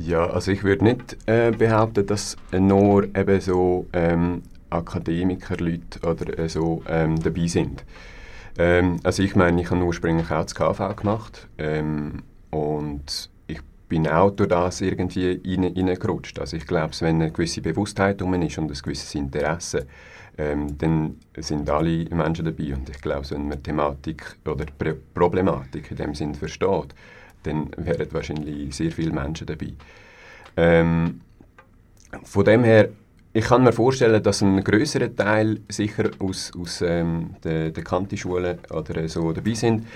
[0.03, 6.49] Ja, also ich würde nicht äh, behaupten, dass nur eben so ähm, Akademiker-Leute oder äh,
[6.49, 7.85] so ähm, dabei sind.
[8.59, 13.61] Ähm, also ich meine, ich habe ursprünglich auch das KV gemacht ähm, und ich
[13.91, 16.39] bin auch durch das irgendwie rein, reingerutscht.
[16.39, 19.87] Also ich glaube, wenn eine gewisse Bewusstheit um ist und ein gewisses Interesse,
[20.39, 24.65] ähm, dann sind alle Menschen dabei und ich glaube, wenn man Thematik oder
[25.13, 26.95] Problematik in dem Sinn versteht,
[27.43, 29.73] dann wären wahrscheinlich sehr viele Menschen dabei.
[30.57, 31.21] Ähm,
[32.25, 32.89] von dem her,
[33.33, 38.59] ich kann mir vorstellen, dass ein größerer Teil sicher aus, aus ähm, der, der Kanti-Schule
[38.71, 39.87] oder so dabei sind.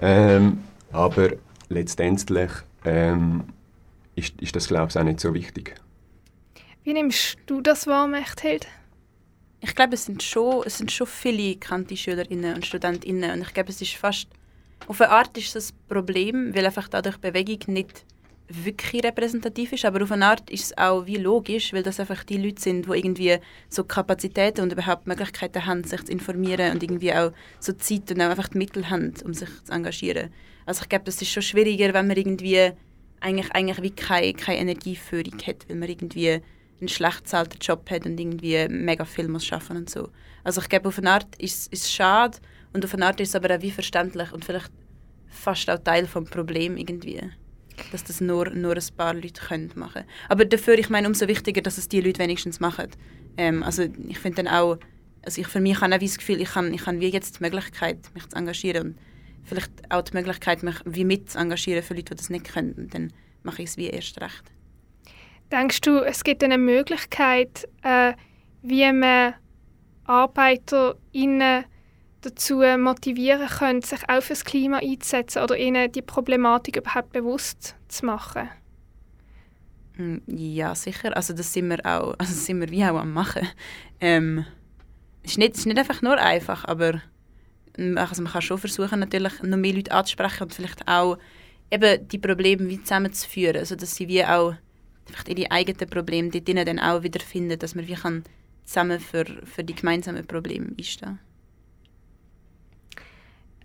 [0.00, 0.58] Ähm,
[0.92, 1.30] aber
[1.68, 2.50] letztendlich
[2.84, 3.44] ähm,
[4.14, 5.74] ist, ist das, glaube ich, auch nicht so wichtig.
[6.84, 8.68] Wie nimmst du das wahr, Mechthild?
[9.60, 13.70] Ich glaube, es sind schon, es sind schon viele Kanti-Schülerinnen und Studentinnen und ich glaube,
[13.70, 14.28] es ist fast
[14.86, 18.04] auf eine Art ist das ein Problem, weil einfach dadurch Bewegung nicht
[18.48, 22.22] wirklich repräsentativ ist, aber auf eine Art ist es auch wie logisch, weil das einfach
[22.22, 26.82] die Leute sind, die irgendwie so Kapazitäten und überhaupt Möglichkeiten haben, sich zu informieren und
[26.82, 30.30] irgendwie auch so Zeit und auch einfach die Mittel haben, um sich zu engagieren.
[30.64, 32.72] Also ich glaube, das ist schon schwieriger, wenn man irgendwie
[33.20, 36.40] eigentlich, eigentlich wie keine, keine Energieführung hat, weil man irgendwie
[36.80, 40.10] einen schlecht bezahlten Job hat und irgendwie mega viel muss schaffen und so.
[40.44, 42.38] Also ich glaube, auf eine Art ist es schade
[42.76, 44.70] und auf eine Art ist es aber auch wie verständlich und vielleicht
[45.28, 47.20] fast auch Teil des Problems irgendwie.
[47.90, 51.62] Dass das nur, nur ein paar Leute können machen Aber dafür, ich meine, umso wichtiger,
[51.62, 52.88] dass es die Leute wenigstens machen.
[53.38, 54.78] Ähm, also ich finde dann auch,
[55.24, 57.42] also ich für mich habe auch das Gefühl, ich habe ich hab wie jetzt die
[57.42, 58.98] Möglichkeit, mich zu engagieren und
[59.44, 62.74] vielleicht auch die Möglichkeit, mich wie mit zu engagieren für Leute, die das nicht können.
[62.74, 63.10] Und dann
[63.42, 64.52] mache ich es wie erst recht.
[65.50, 68.12] Denkst du, es gibt eine Möglichkeit, äh,
[68.60, 69.34] wie man
[70.04, 71.64] ArbeiterInnen
[72.26, 78.06] dazu motivieren können, sich auch das Klima einzusetzen oder ihnen die Problematik überhaupt bewusst zu
[78.06, 78.48] machen?
[79.96, 81.16] Hm, Ja, sicher.
[81.16, 83.48] Also das sind wir auch, also sind wir wie auch am machen.
[84.00, 84.44] Ähm,
[85.22, 87.00] es ist nicht, es ist nicht einfach nur einfach, aber
[87.78, 91.18] ähm, also man kann schon versuchen, natürlich noch mehr Leute anzusprechen und vielleicht auch
[91.70, 94.54] eben die Probleme wie zusammenzuführen, also dass sie wie auch
[95.06, 98.24] vielleicht ihre eigenen Probleme dort dann auch wieder finden, dass man wie kann
[98.64, 101.18] zusammen für, für die gemeinsamen Probleme einstehen.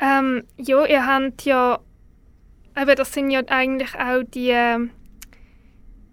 [0.01, 1.79] Ähm, ja, ihr habt ja,
[2.75, 4.89] eben das sind ja eigentlich auch die, ähm,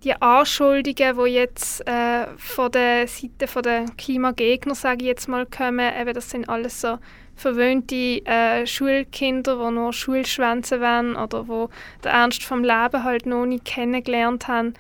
[0.05, 5.47] die Anschuldigungen, die jetzt äh, von der Seite von der Klimagegner, sage ich jetzt mal,
[5.47, 5.91] kommen.
[5.99, 6.99] Eben, das sind alles so
[7.35, 11.71] verwöhnte äh, Schulkinder, die nur Schulschwänze werden oder wo
[12.05, 14.75] den Ernst vom Leben halt noch nicht kennengelernt haben.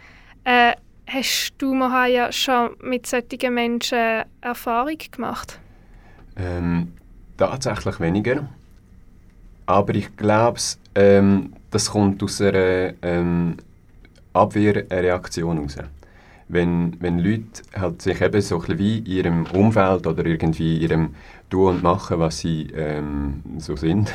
[0.44, 0.74] Äh,
[1.06, 5.60] hast du, Mahaya, schon mit solchen Menschen Erfahrung gemacht?
[6.36, 6.92] Ähm,
[7.38, 8.48] tatsächlich weniger.
[9.68, 10.58] Aber ich glaube,
[10.94, 13.58] ähm, das kommt aus einer ähm,
[14.32, 15.76] Abwehrreaktion heraus.
[16.48, 20.82] Wenn, wenn Leute halt sich eben so ein wie in ihrem Umfeld oder irgendwie in
[20.82, 21.14] ihrem
[21.50, 24.10] Tun und Machen, was sie ähm, so sind,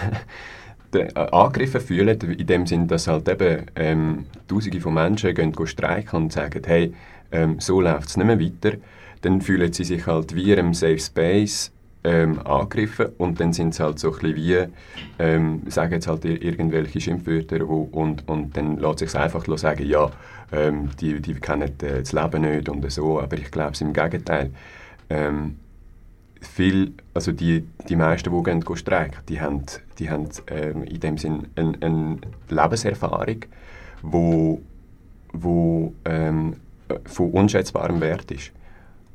[0.96, 6.24] äh, angegriffen fühlen, in dem Sinn, dass halt eben ähm, Tausende von Menschen gehen streiken
[6.24, 6.96] und sagen, hey,
[7.32, 8.78] ähm, so läuft es nicht mehr weiter,
[9.22, 11.72] dann fühlen sie sich halt wie in einem Safe Space
[12.04, 14.68] ähm, angegriffen und dann sind sie halt so ein bisschen wie,
[15.20, 20.12] ähm, sagen jetzt halt ir- irgendwelche Schimpfwörter und, und dann lässt sich einfach sagen, ja,
[20.52, 23.94] ähm, die, die kennen äh, das Leben nicht und so, aber ich glaube es im
[23.94, 24.52] Gegenteil.
[25.10, 25.58] Ähm,
[26.42, 29.63] viel, also die, die meisten, die gehen, gehen streiken, die haben,
[29.98, 32.18] die haben ähm, in dem Sinn eine, eine
[32.50, 33.46] Lebenserfahrung,
[34.02, 34.62] wo,
[35.32, 36.58] wo ähm,
[37.06, 38.52] von unschätzbarem Wert ist.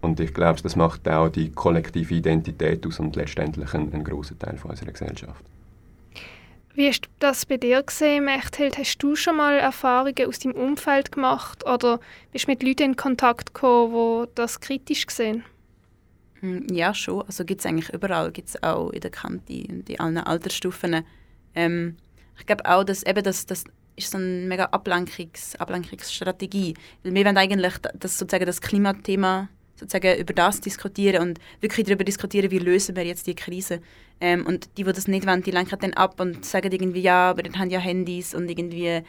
[0.01, 4.39] Und ich glaube, das macht auch die kollektive Identität aus und letztendlich einen, einen grossen
[4.39, 5.45] Teil von unserer Gesellschaft.
[6.75, 8.79] Wie hast du das bei dir gesehen, Mechthild?
[8.79, 11.99] Hast du schon mal Erfahrungen aus deinem Umfeld gemacht oder
[12.31, 15.45] bist du mit Leuten in Kontakt gekommen, die das kritisch sehen?
[16.41, 17.23] Mm, Ja, schon.
[17.27, 21.05] Also gibt es eigentlich überall, gibt es auch in der Kante und in allen Altersstufen.
[21.55, 21.97] Ähm,
[22.39, 23.65] ich glaube auch, dass eben das, das
[23.97, 26.75] ist so eine mega Ablenkungs, Ablenkungsstrategie.
[27.03, 32.05] Weil wir wollen eigentlich das, sozusagen das Klimathema sozusagen über das diskutieren und wirklich darüber
[32.05, 33.81] diskutieren, wie lösen wir jetzt die Krise.
[34.21, 37.31] Ähm, und die, die das nicht wollen, die lenken dann ab und sagen irgendwie, ja,
[37.31, 39.03] aber die haben ja Handys und irgendwie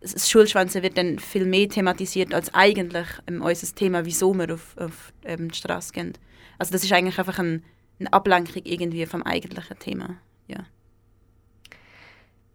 [0.00, 4.76] das Schulschwänzen wird dann viel mehr thematisiert als eigentlich ähm, unser Thema, wieso wir auf,
[4.76, 6.12] auf ähm, die Straße gehen.
[6.58, 7.64] Also das ist eigentlich einfach ein,
[7.98, 10.16] eine Ablenkung irgendwie vom eigentlichen Thema.
[10.46, 10.66] Ja.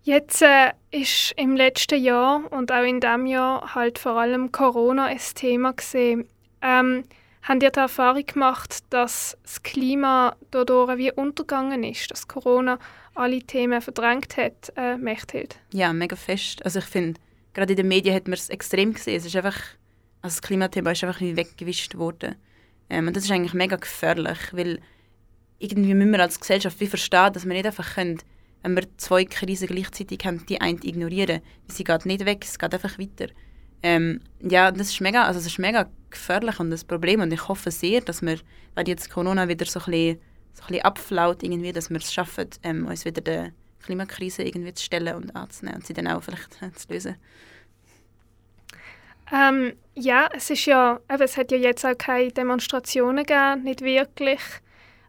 [0.03, 5.05] Jetzt äh, ist im letzten Jahr und auch in diesem Jahr halt vor allem Corona
[5.05, 6.27] ein Thema gesehen.
[6.61, 7.03] Ähm,
[7.41, 12.79] haben ihr die Erfahrung gemacht, dass das Klima dadurch wie untergegangen ist, dass Corona
[13.15, 15.59] alle Themen verdrängt hat, äh, Mechthild?
[15.73, 16.63] Ja, mega fest.
[16.65, 17.19] Also ich finde,
[17.53, 19.17] gerade in den Medien hat man es extrem gesehen.
[19.17, 19.57] Es ist einfach,
[20.21, 22.35] also das Klimathema ist einfach wie weggewischt worden.
[22.89, 24.79] Ähm, und das ist eigentlich mega gefährlich, weil
[25.59, 28.19] irgendwie müssen wir als Gesellschaft wie verstehen, dass wir nicht einfach können,
[28.63, 31.41] wenn wir zwei Krisen gleichzeitig haben, die eine ignorieren.
[31.67, 33.27] Sie geht nicht weg, es geht einfach weiter.
[33.81, 37.47] Ähm, ja, das ist mega, also es ist mega gefährlich und das Problem und ich
[37.47, 38.39] hoffe sehr, dass wir,
[38.75, 40.19] wenn jetzt Corona wieder so ein bisschen,
[40.53, 43.51] so ein bisschen abflaut, irgendwie, dass wir es schaffen, ähm, uns wieder der
[43.83, 47.15] Klimakrise irgendwie zu stellen und anzunehmen und sie dann auch vielleicht zu lösen.
[49.31, 53.81] Ähm, ja, es ist ja, eben, es hat ja jetzt auch keine Demonstrationen gegeben, nicht
[53.81, 54.41] wirklich.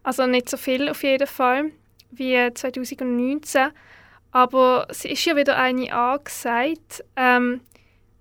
[0.03, 1.71] Also nicht so viel auf jeden Fall
[2.11, 3.71] wie 2019.
[4.33, 7.05] Aber es ist ja wieder eine angesagt.
[7.17, 7.61] Ähm,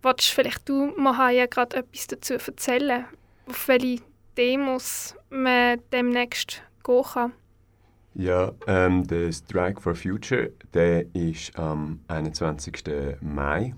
[0.02, 3.06] Wolltest vielleicht du, Mahaya, gerade etwas dazu erzählen,
[3.48, 4.02] auf welche
[4.38, 7.34] Demos man demnächst gehen kann?
[8.14, 12.84] Ja, ähm, der Strike for Future, der ist am 21.
[13.22, 13.76] Mai.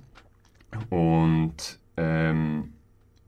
[0.90, 2.74] Und ähm,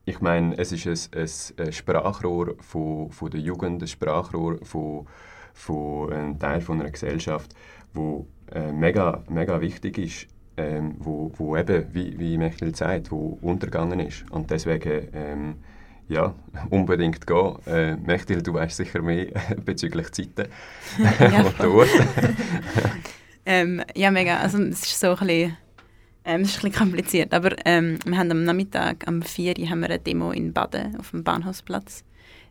[0.06, 1.30] ich meine, es ist ein,
[1.66, 5.08] ein, Sprachrohr von, von der Jugend, ein Sprachrohr von,
[5.54, 7.54] von einem Teil von einer Gesellschaft,
[7.94, 10.28] wo äh, mega, mega wichtig ist,
[10.58, 14.30] ähm, wo, wo eben, wie, wie Mechtel sagt, wo untergegangen ist.
[14.32, 15.56] Und deswegen, ähm,
[16.08, 16.34] ja,
[16.70, 17.56] unbedingt gehen.
[17.66, 19.28] Äh, Mechtil, du weißt sicher mehr
[19.66, 20.47] bezüglich Zeiten
[20.99, 22.08] und Orte.
[23.45, 24.38] ähm, ja, mega.
[24.38, 25.58] Also es ist so ein bisschen,
[26.26, 27.34] ähm, es ist ein bisschen kompliziert.
[27.34, 30.97] Aber ähm, wir haben am Nachmittag, am 4 Uhr, haben wir eine Demo in Baden
[30.97, 32.04] auf dem Bahnhofsplatz.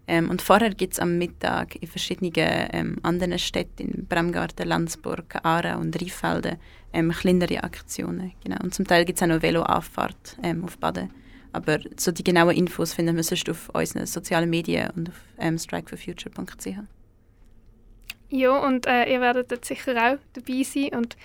[0.06, 5.36] Ähm, und vorher gibt es am Mittag in verschiedenen ähm, anderen Städten, in Bremgarten, Landsburg,
[5.42, 6.56] Aarau und Rheinfelden,
[6.92, 8.32] ähm, kleinere Aktionen.
[8.42, 8.56] Genau.
[8.62, 11.10] Und zum Teil gibt es auch noch Veloabfahrt ähm, auf Baden.
[11.52, 15.58] Aber so die genauen Infos finden wir sonst auf unseren sozialen Medien und auf ähm,
[15.58, 16.78] strikeforfuture.ch.
[18.30, 21.16] Ja, und äh, ihr werdet dort sicher auch dabei sein und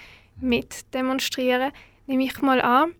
[0.41, 1.71] mit demonstrieren,
[2.05, 2.93] nehme ich mal an.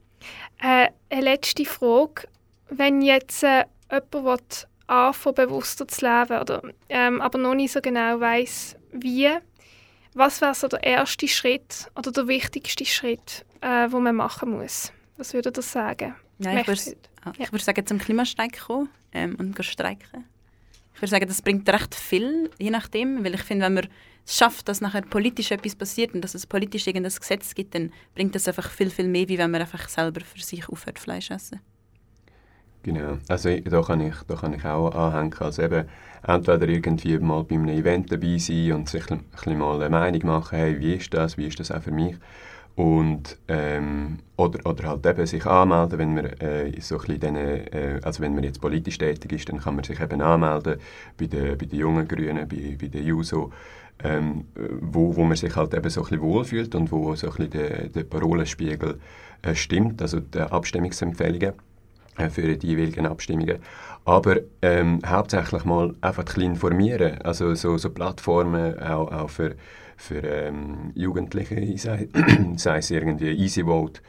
[0.59, 2.27] Äh, eine letzte Frage.
[2.69, 3.65] Wenn jetzt äh,
[4.13, 9.29] jemand anfangen, bewusster zu leben, oder, ähm, aber noch nicht so genau weiß, wie,
[10.13, 14.91] was wäre so der erste Schritt oder der wichtigste Schritt, äh, den man machen muss?
[15.17, 16.15] Was würde ihr sagen?
[16.39, 16.97] Ja, ich würde
[17.37, 17.51] ja.
[17.51, 20.25] würd sagen, zum Klimastreik kommen ähm, und streiken.
[20.93, 23.87] Ich würde sagen, das bringt recht viel, je nachdem, weil ich finde, wenn man
[24.25, 27.93] es schafft, dass nachher politisch etwas passiert und dass es politisch irgendein Gesetz gibt, dann
[28.15, 31.31] bringt das einfach viel, viel mehr, wie wenn man einfach selber für sich aufhört, Fleisch
[31.31, 31.61] essen.
[32.87, 35.89] Genau, also da kann ich, da kann ich auch anhängen, also eben
[36.25, 40.25] entweder irgendwie mal bei einem Event dabei sein und sich ein bisschen mal eine Meinung
[40.25, 42.15] machen, hey, wie ist das, wie ist das auch für mich?
[42.75, 47.99] Und ähm, oder, oder halt eben sich anmelden, wenn man äh, so ein bisschen äh,
[48.03, 50.77] also wenn man jetzt politisch tätig ist, dann kann man sich eben anmelden
[51.17, 53.51] bei den, bei den jungen Grünen, bei, bei den JUSO,
[54.01, 54.45] ähm,
[54.79, 57.51] wo, wo man sich halt eben so ein bisschen wohlfühlt und wo so ein bisschen
[57.51, 58.97] der, der Parolenspiegel
[59.41, 61.51] äh, stimmt, also die Abstimmungsempfehlungen
[62.29, 63.59] für die jeweiligen Abstimmungen.
[64.05, 69.55] Aber ähm, hauptsächlich mal einfach ein informieren, also so, so Plattformen auch, auch für,
[69.97, 72.07] für ähm, Jugendliche, sei,
[72.55, 74.01] sei es irgendwie Easy Vote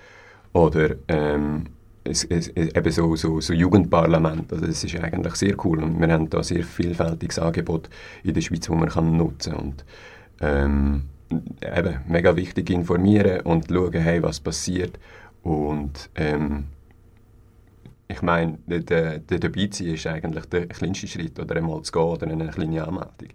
[0.53, 1.67] oder ähm,
[2.05, 4.53] es, es, eben so, so, so Jugendparlament.
[4.53, 7.91] Also das ist eigentlich sehr cool und wir haben da sehr vielfältiges Angebot
[8.23, 9.75] in der Schweiz, das man kann nutzen kann.
[10.41, 11.03] Ähm,
[11.61, 14.99] eben mega wichtig informieren und schauen, hey, was passiert
[15.43, 16.65] und ähm,
[18.09, 22.27] ich meine, der, der, dabei ist eigentlich der kleinste Schritt oder einmal zu gehen oder
[22.27, 23.29] eine kleine Anmeldung.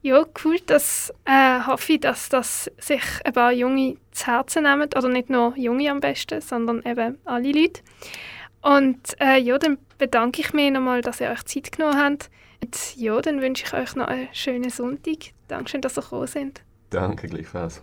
[0.00, 0.58] Ja, cool.
[0.66, 4.88] Das äh, hoffe ich, dass das sich ein paar Junge zu Herzen nehmen.
[4.96, 7.82] Oder nicht nur Junge am besten, sondern eben alle Leute.
[8.62, 12.30] Und äh, ja, dann bedanke ich mich nochmal, dass ihr euch Zeit genommen habt.
[12.62, 15.32] Und ja, dann wünsche ich euch noch einen schönen Sonntag.
[15.48, 16.62] Dankeschön, dass ihr gekommen sind.
[16.90, 17.82] Danke gleichfalls.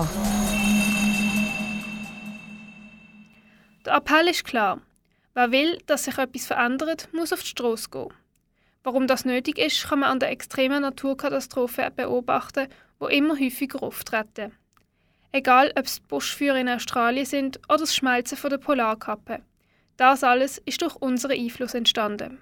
[0.00, 0.30] Kanal K.
[3.84, 4.80] Der Appell ist klar.
[5.34, 8.12] Wer will, dass sich etwas verändert, muss auf die Straße gehen.
[8.82, 14.52] Warum das nötig ist, kann man an der extremen Naturkatastrophen beobachten, wo immer häufiger auftreten.
[15.32, 19.40] Egal, ob es die Buschfeuer in Australien sind oder das Schmelzen der Polarkappe.
[19.96, 22.40] Das alles ist durch unseren Einfluss entstanden.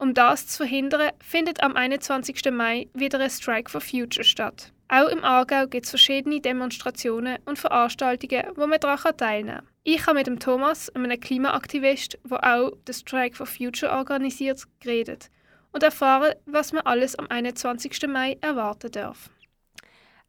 [0.00, 2.50] Um das zu verhindern, findet am 21.
[2.50, 4.72] Mai wieder ein Strike for Future statt.
[4.88, 9.68] Auch im Aargau gibt es verschiedene Demonstrationen und Veranstaltungen, wo man daran teilnehmen kann.
[9.84, 15.30] Ich habe mit dem Thomas, einem Klimaaktivist, der auch den Strike for Future organisiert, geredet
[15.72, 18.08] und erfahren, was man alles am 21.
[18.08, 19.28] Mai erwarten darf.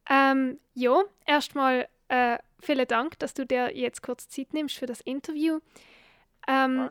[0.10, 5.00] Ähm, ja, erstmal äh, vielen Dank, dass du dir jetzt kurz Zeit nimmst für das
[5.00, 5.60] Interview.
[6.46, 6.90] Ähm,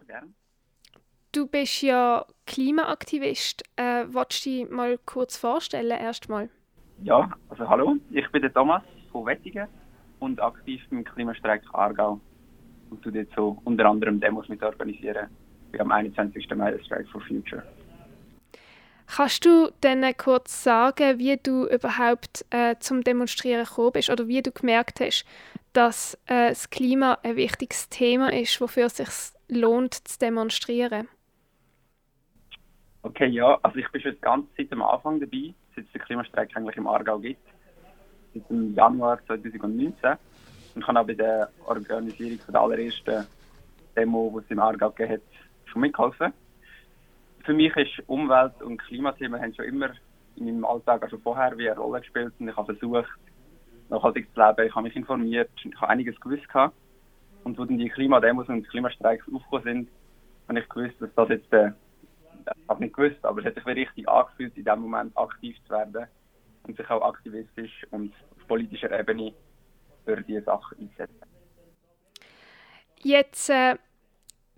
[1.32, 3.62] du bist ja Klimaaktivist.
[3.76, 6.48] Äh, willst du dich mal kurz vorstellen erstmal?
[7.02, 9.68] Ja, also hallo, ich bin der Thomas von Wettigen
[10.18, 12.20] und aktiv beim Klimastreik Aargau
[12.90, 15.28] und tue dort so unter anderem Demos mit organisieren,
[15.72, 16.48] wie am 21.
[16.54, 17.62] Mai der Strike for Future.
[19.06, 24.42] Kannst du denn kurz sagen, wie du überhaupt äh, zum Demonstrieren gekommen bist oder wie
[24.42, 25.24] du gemerkt hast,
[25.72, 29.08] dass äh, das Klima ein wichtiges Thema ist, wofür es sich
[29.48, 31.08] lohnt zu demonstrieren?
[33.02, 35.54] Okay, ja, also ich bin schon die ganze Zeit am Anfang dabei.
[35.74, 37.40] seit es den Klimastreik eigentlich im Aargau gibt.
[38.34, 40.10] Seit dem Januar 2019.
[40.74, 43.26] Und ich habe auch bei der Organisierung der allerersten
[43.96, 45.22] Demo, die es im Aargau gegeben hat,
[45.64, 46.32] schon mitgeholfen.
[47.44, 49.90] Für mich ist Umwelt- und Klimathemen haben schon immer
[50.36, 52.34] in meinem Alltag, also vorher, wie eine Rolle gespielt.
[52.38, 53.08] Und ich habe versucht,
[53.88, 54.66] nachhaltig zu leben.
[54.68, 56.46] Ich habe mich informiert, ich habe einiges gewusst.
[56.48, 56.74] Gehabt.
[57.44, 59.88] Und wo dann die Klimademos und Klimastreiks aufgekommen sind,
[60.48, 61.70] habe ich gewusst, dass das jetzt, äh,
[62.46, 65.70] ich habe nicht gewusst, aber es hat sich richtig angefühlt, in dem Moment aktiv zu
[65.70, 66.06] werden
[66.64, 69.32] und sich auch aktivistisch und auf politischer Ebene
[70.04, 71.20] für diese Sachen einzusetzen.
[73.02, 73.76] Jetzt, äh,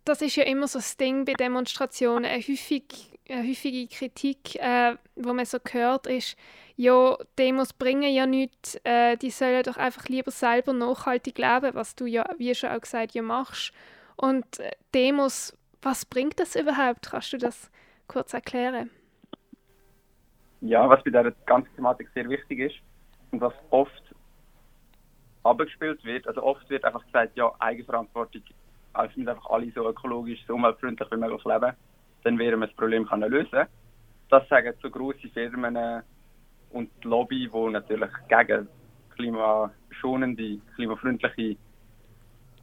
[0.05, 2.85] das ist ja immer so das Ding bei Demonstrationen, eine, häufig,
[3.29, 6.37] eine häufige Kritik, äh, wo man so hört, ist,
[6.77, 11.95] ja, Demos bringen ja nichts, äh, die sollen doch einfach lieber selber nachhaltig leben, was
[11.95, 13.73] du ja, wie schon auch gesagt, ja machst.
[14.17, 17.11] Und äh, Demos, was bringt das überhaupt?
[17.11, 17.71] Kannst du das
[18.09, 18.91] kurz erklären?
[20.61, 22.77] Ja, was bei dieser ganzen Thematik sehr wichtig ist
[23.33, 24.15] und was oft
[25.43, 28.43] abgespielt wird, also oft wird einfach gesagt, ja, Eigenverantwortung,
[28.93, 31.73] also wir einfach alle so ökologisch, so umweltfreundlich wie möglich leben,
[32.23, 33.67] dann werden wir das Problem können lösen.
[34.29, 36.03] Das sagen so große Firmen äh,
[36.71, 38.69] und Lobby, die natürlich gegen
[39.17, 41.57] klimaschonende, klimafreundliche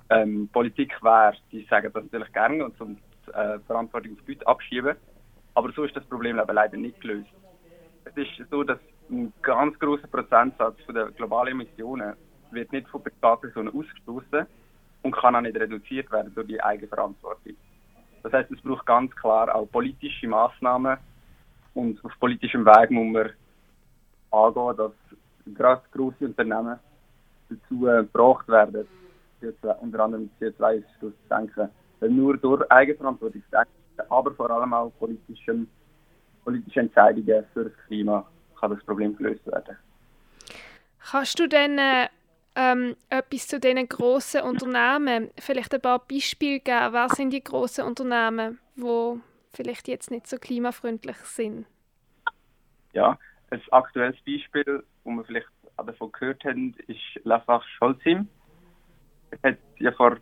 [0.09, 2.97] ähm, Politik wäre, die sagen das natürlich gerne und zum
[3.33, 4.95] äh, Verantwortung auf die Leute abschieben.
[5.55, 7.29] Aber so ist das Problem leider nicht gelöst.
[8.05, 12.13] Es ist so, dass ein ganz großer Prozentsatz der globalen Emissionen
[12.51, 14.45] wird nicht von Privatpersonen ausgestoßen
[15.03, 17.55] und kann auch nicht reduziert werden durch die Eigenverantwortung.
[18.23, 20.97] Das heißt, es braucht ganz klar auch politische Maßnahmen
[21.73, 23.31] und auf politischem Weg muss man
[24.31, 26.79] angehen, dass gerade große Unternehmen
[27.49, 28.87] dazu äh, gebracht werden,
[29.41, 31.69] CO2, unter anderem CO2-Ausstoß zu senken.
[32.01, 33.43] Nur durch Eigenverantwortung
[34.07, 35.67] aber vor allem auch politischem,
[36.43, 38.25] politische Entscheidungen für das Klima
[38.59, 39.77] kann das Problem gelöst werden.
[40.99, 42.07] Kannst du denn äh,
[42.55, 46.93] ähm, etwas zu diesen grossen Unternehmen, vielleicht ein paar Beispiele geben?
[46.93, 49.19] Wer sind die grossen Unternehmen, die
[49.53, 51.65] vielleicht jetzt nicht so klimafreundlich sind?
[52.93, 53.17] Ja,
[53.51, 55.47] ein aktuelles Beispiel, wo wir vielleicht
[55.77, 58.27] auch davon gehört haben, ist Lafach Scholzim.
[59.31, 60.17] Es hat ja vor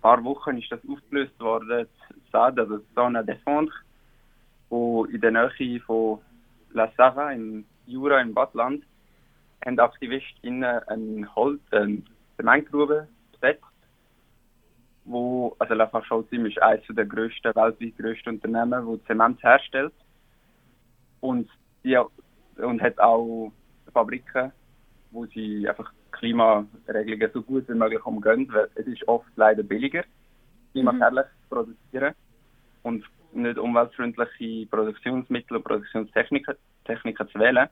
[0.00, 1.86] paar Wochen ist das aufgelöst worden,
[2.32, 3.72] SAD, also Zone Défendre,
[4.68, 6.20] wo in der Nähe von
[6.72, 8.84] La Sarre im Jura im Badland
[9.64, 12.02] haben AktivistInnen eine Holz, eine
[12.36, 13.64] Zementgrube besetzt,
[15.04, 19.92] wo, also Lafach Scholzim ist eines der grössten, weltweit grössten Unternehmen, wo Zement herstellt.
[21.20, 21.50] Und
[21.84, 21.98] die
[22.56, 23.52] und hat auch
[23.92, 24.52] Fabriken,
[25.10, 30.04] wo sie einfach Klimaregelungen so gut wie möglich umgehen, weil es ist oft leider billiger,
[30.72, 32.14] klimaschädlich zu produzieren
[32.82, 36.54] und nicht umweltfreundliche Produktionsmittel und Produktionstechniken
[36.84, 37.68] Techniken zu wählen.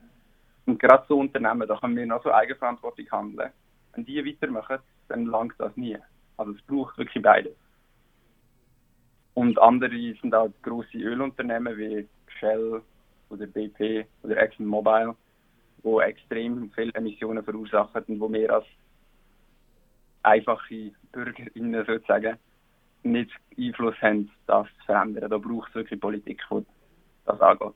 [0.65, 3.51] Und gerade so Unternehmen, da können wir noch so eigenverantwortlich handeln.
[3.93, 5.97] Wenn die weitermachen, dann langt das nie.
[6.37, 7.55] Also es braucht wirklich beides.
[9.33, 12.07] Und andere sind auch große Ölunternehmen wie
[12.39, 12.81] Shell
[13.29, 15.15] oder BP oder ExxonMobil,
[15.83, 18.65] wo extrem viele Emissionen verursachen und wo wir als
[20.23, 22.37] einfache BürgerInnen sozusagen
[23.03, 25.29] nicht Einfluss haben, das zu verändern.
[25.29, 26.65] Da braucht es wirklich Politik, die
[27.25, 27.73] das angeht.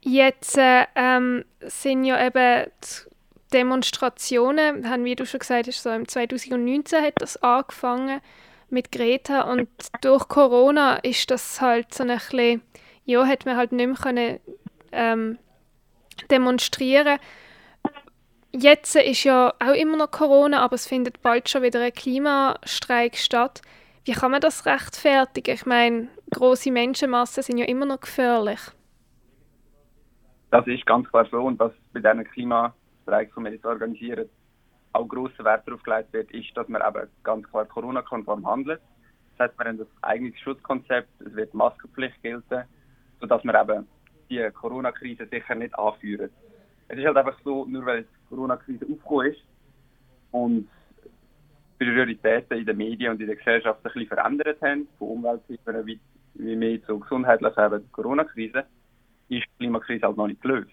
[0.00, 3.10] Jetzt äh, ähm, sind ja eben die
[3.54, 8.20] Demonstrationen, haben, wie du schon gesagt hast, so im 2019 hat das angefangen
[8.68, 9.68] mit Greta und
[10.02, 12.60] durch Corona ist das halt so ein bisschen,
[13.06, 14.40] ja, hat man halt nicht mehr können,
[14.92, 15.38] ähm,
[16.30, 17.18] demonstrieren.
[18.52, 23.16] Jetzt ist ja auch immer noch Corona, aber es findet bald schon wieder ein Klimastreik
[23.16, 23.62] statt.
[24.04, 25.54] Wie kann man das rechtfertigen?
[25.54, 28.60] Ich meine, große Menschenmassen sind ja immer noch gefährlich.
[30.50, 34.28] Das ist ganz klar so und was bei diesen Klimastreiks, die wir jetzt organisieren,
[34.92, 38.80] auch grosser Wert darauf gelegt wird, ist, dass man eben ganz klar Corona-konform handelt.
[39.36, 42.64] Das heißt, wir haben das eigenes Schutzkonzept, es wird Maskenpflicht gelten,
[43.20, 43.88] sodass wir eben
[44.28, 46.30] die Corona-Krise sicher nicht anführen.
[46.88, 49.40] Es ist halt einfach so, nur weil die Corona-Krise aufgekommen ist
[50.32, 50.68] und
[51.78, 56.00] Prioritäten in den Medien und in der Gesellschaft ein bisschen verändert haben, von Umweltthemen wie,
[56.34, 58.64] wie mehr zu gesundheitlich eben die Corona-Krise,
[59.28, 60.70] ist die Klimakrise halt noch nicht gelöst.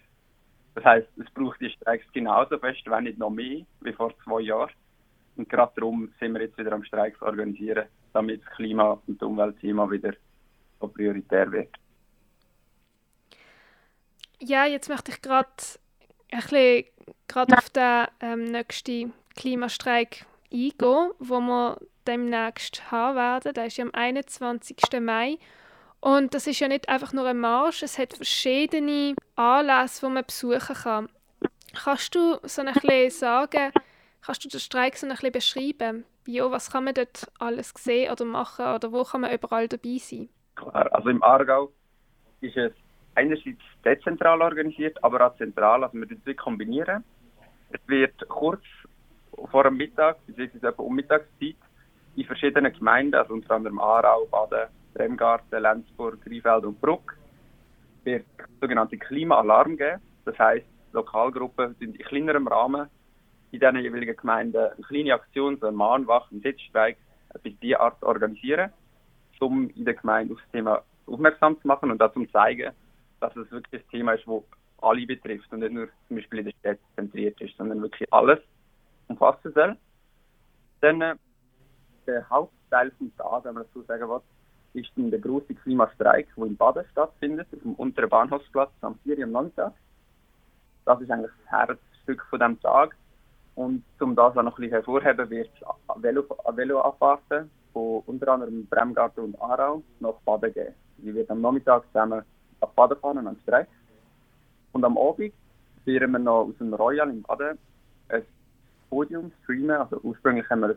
[0.74, 4.40] Das heißt, es braucht die Streiks genauso fest, wenn nicht noch mehr, wie vor zwei
[4.40, 4.70] Jahren.
[5.36, 9.90] Und gerade darum sind wir jetzt wieder am Streiks organisieren, damit das Klima- und Umweltthema
[9.90, 10.12] wieder
[10.80, 11.70] so prioritär wird.
[14.44, 15.46] Ja, jetzt möchte ich gerade
[16.32, 16.84] ein bisschen
[17.28, 21.78] gerade auf den ähm, nächsten Klimastreik eingehen, wo wir
[22.08, 23.54] demnächst haben werden.
[23.54, 24.78] Der ist ja am 21.
[25.00, 25.38] Mai.
[26.00, 30.24] Und das ist ja nicht einfach nur ein Marsch, es hat verschiedene Anlässe, die man
[30.24, 31.08] besuchen kann.
[31.72, 33.72] Kannst du so ein bisschen sagen,
[34.22, 36.04] kannst du den Streik so ein bisschen beschreiben?
[36.26, 39.98] Ja, was kann man dort alles sehen oder machen oder wo kann man überall dabei
[39.98, 40.28] sein?
[40.56, 41.72] Klar, also im Aargau
[42.40, 42.72] ist es
[43.14, 47.04] einerseits dezentral organisiert, aber auch zentral, also wir tun es kombinieren.
[47.70, 48.62] Es wird kurz
[49.50, 51.56] vor dem Mittag, beziehungsweise um Mittagszeit,
[52.14, 57.16] in verschiedenen Gemeinden, also unter anderem Aarau, Baden, Bremgarten, Lenzburg, Rheinfeld und Bruck,
[58.04, 58.26] wird
[58.60, 60.00] sogenannte Klimaalarm geben.
[60.26, 62.88] Das heisst, Lokalgruppen sind in kleinerem Rahmen
[63.50, 66.96] in diesen jeweiligen Gemeinden eine kleine Aktion, so eine Mahnwache, einen Sitzstreik,
[67.34, 68.70] etwas dieser Art organisieren,
[69.40, 72.72] um in der Gemeinde auf das Thema aufmerksam zu machen und auch zum zeigen,
[73.22, 74.42] dass es wirklich ein Thema ist, das
[74.80, 78.40] alle betrifft und nicht nur zum Beispiel in der Stadt zentriert ist, sondern wirklich alles
[79.08, 79.76] umfassen soll.
[80.80, 81.14] Dann äh,
[82.06, 84.20] der Hauptteil des Tages, wenn man das so sagen will,
[84.74, 89.18] ist der große Klimastreik, der in Baden stattfindet, auf dem unteren Bahnhofsplatz am 4.
[89.18, 89.74] Uhr am Nachmittag.
[90.84, 92.96] Das ist eigentlich das Herzstück von diesem Tag.
[93.54, 98.66] Und um das auch noch ein bisschen hervorheben, wird es Velo, Veloabfahrten von unter anderem
[98.66, 100.74] Bremgarten und Aarau nach Baden geben.
[100.98, 102.24] Die wird am Nachmittag zusammen
[102.62, 103.68] nach Baden fahren, an den Streik.
[104.72, 105.32] Und am Abend
[105.84, 107.58] werden wir noch aus dem Royal in Baden
[108.08, 108.22] ein
[108.88, 109.76] Podium streamen.
[109.76, 110.76] Also ursprünglich haben wir es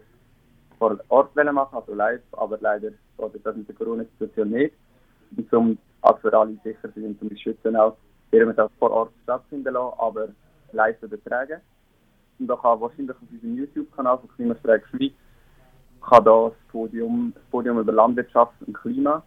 [0.78, 4.74] vor Ort machen, also live, aber leider geht das mit der Corona-Situation nicht.
[5.36, 7.96] Und zum, also für alle sicher sind, zum Schützen auch,
[8.32, 10.28] werden wir das vor Ort stattfinden lassen, aber
[10.74, 11.62] live übertragen.
[12.40, 15.14] Und da kann wahrscheinlich auf unserem YouTube-Kanal von Klimastreik Schweiz
[16.02, 19.24] kann da das Podium, das Podium über Landwirtschaft und Klima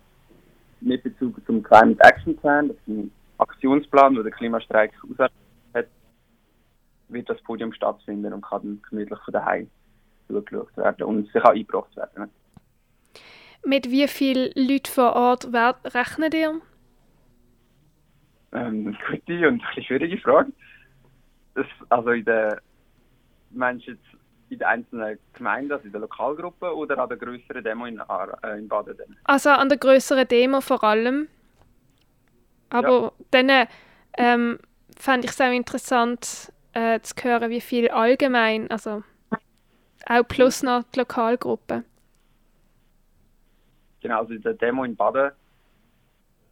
[0.81, 5.33] mit Bezug zum Climate Action Plan, das ist ein Aktionsplan, den der Klimastreik ausarbeitet
[5.75, 5.87] hat,
[7.09, 9.71] wird das Podium stattfinden und kann dann gemütlich von daheim
[10.27, 12.31] zugeschaut werden und sich auch eingebracht werden.
[13.65, 15.53] Mit wie vielen Leuten vor Ort
[15.95, 16.61] rechnet ihr?
[18.53, 20.53] Ähm, gute und ein schwierige Frage.
[21.55, 22.61] Das, also in der,
[23.51, 24.01] jetzt
[24.51, 28.59] in den einzelnen Gemeinden, also in der Lokalgruppe oder an der größeren Demo in, äh,
[28.59, 28.97] in Baden?
[28.97, 29.17] dann?
[29.25, 31.29] Also an der größeren Demo vor allem.
[32.71, 33.67] Aber dann
[34.17, 34.59] ähm,
[34.99, 39.03] fände ich es auch interessant äh, zu hören, wie viel allgemein, also
[40.07, 41.85] auch plus noch die Lokalgruppe.
[44.01, 45.33] Genau, also in der Demo in Baden,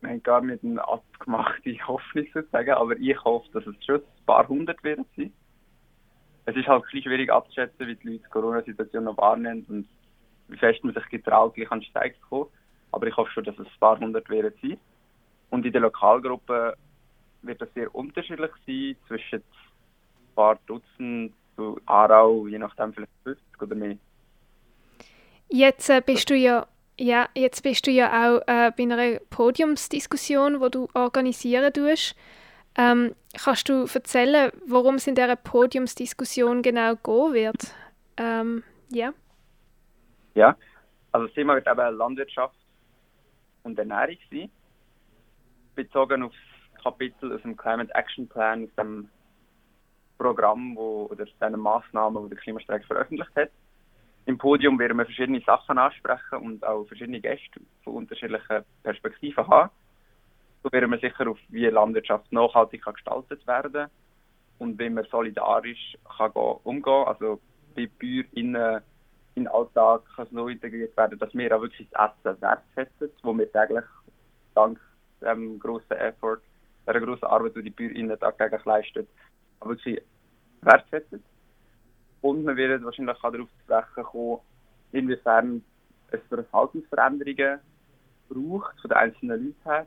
[0.00, 4.26] wir haben gar nicht eine abgemachte Hoffnung sozusagen, aber ich hoffe, dass es schon ein
[4.26, 5.32] paar hundert werden sein.
[6.46, 9.88] Es ist halt ein schwierig abzuschätzen, wie die Leute die Corona-Situation noch wahrnehmen und
[10.48, 12.50] wie fest man sich getraut, gleich an den Steig zu kommen.
[12.92, 14.78] Aber ich hoffe schon, dass es ein paar hundert werden sein.
[15.50, 16.76] Und in der Lokalgruppe
[17.42, 23.62] wird das sehr unterschiedlich sein, zwischen ein paar Dutzend zu Aarau, je nachdem vielleicht 50
[23.62, 23.96] oder mehr.
[25.48, 26.66] Jetzt äh, bist du ja,
[26.98, 32.16] ja, jetzt bist du ja auch äh, bei einer Podiumsdiskussion, wo du organisieren tust.
[32.78, 37.74] Ähm, kannst du erzählen, worum es in dieser Podiumsdiskussion genau gehen wird?
[38.18, 39.12] Ähm, ja.
[40.34, 40.56] Ja,
[41.12, 42.56] also das Thema wird eben Landwirtschaft
[43.62, 44.50] und Ernährung sein,
[45.74, 46.32] bezogen auf
[46.74, 49.08] das Kapitel aus dem Climate Action Plan, aus dem
[50.18, 53.50] Programm wo, oder diesen Massnahmen, die der Klimastreik veröffentlicht hat.
[54.26, 59.70] Im Podium werden wir verschiedene Sachen ansprechen und auch verschiedene Gäste von unterschiedlichen Perspektiven haben.
[60.72, 63.88] Werden wir sicher auf, wie Landwirtschaft nachhaltig kann gestaltet werden
[64.58, 67.40] und wie man solidarisch kann gehen, umgehen Also
[67.74, 68.82] bei BäuerInnen
[69.36, 73.36] in den Alltag kann so integriert werden, dass wir auch wirklich das Essen wertschätzen, wo
[73.36, 73.84] wir täglich
[74.54, 74.80] dank
[75.20, 76.40] dem grossen Effort,
[76.86, 79.06] der grossen Arbeit, die die BäuerInnen tagtäglich leisten,
[79.60, 80.02] auch wirklich
[80.62, 81.22] wertschätzen.
[82.22, 84.40] Und wir werden wahrscheinlich auch darauf sprechen kommen,
[84.92, 85.62] inwiefern
[86.10, 87.60] es Verhaltensveränderungen
[88.28, 89.86] braucht von den einzelnen Leuten her,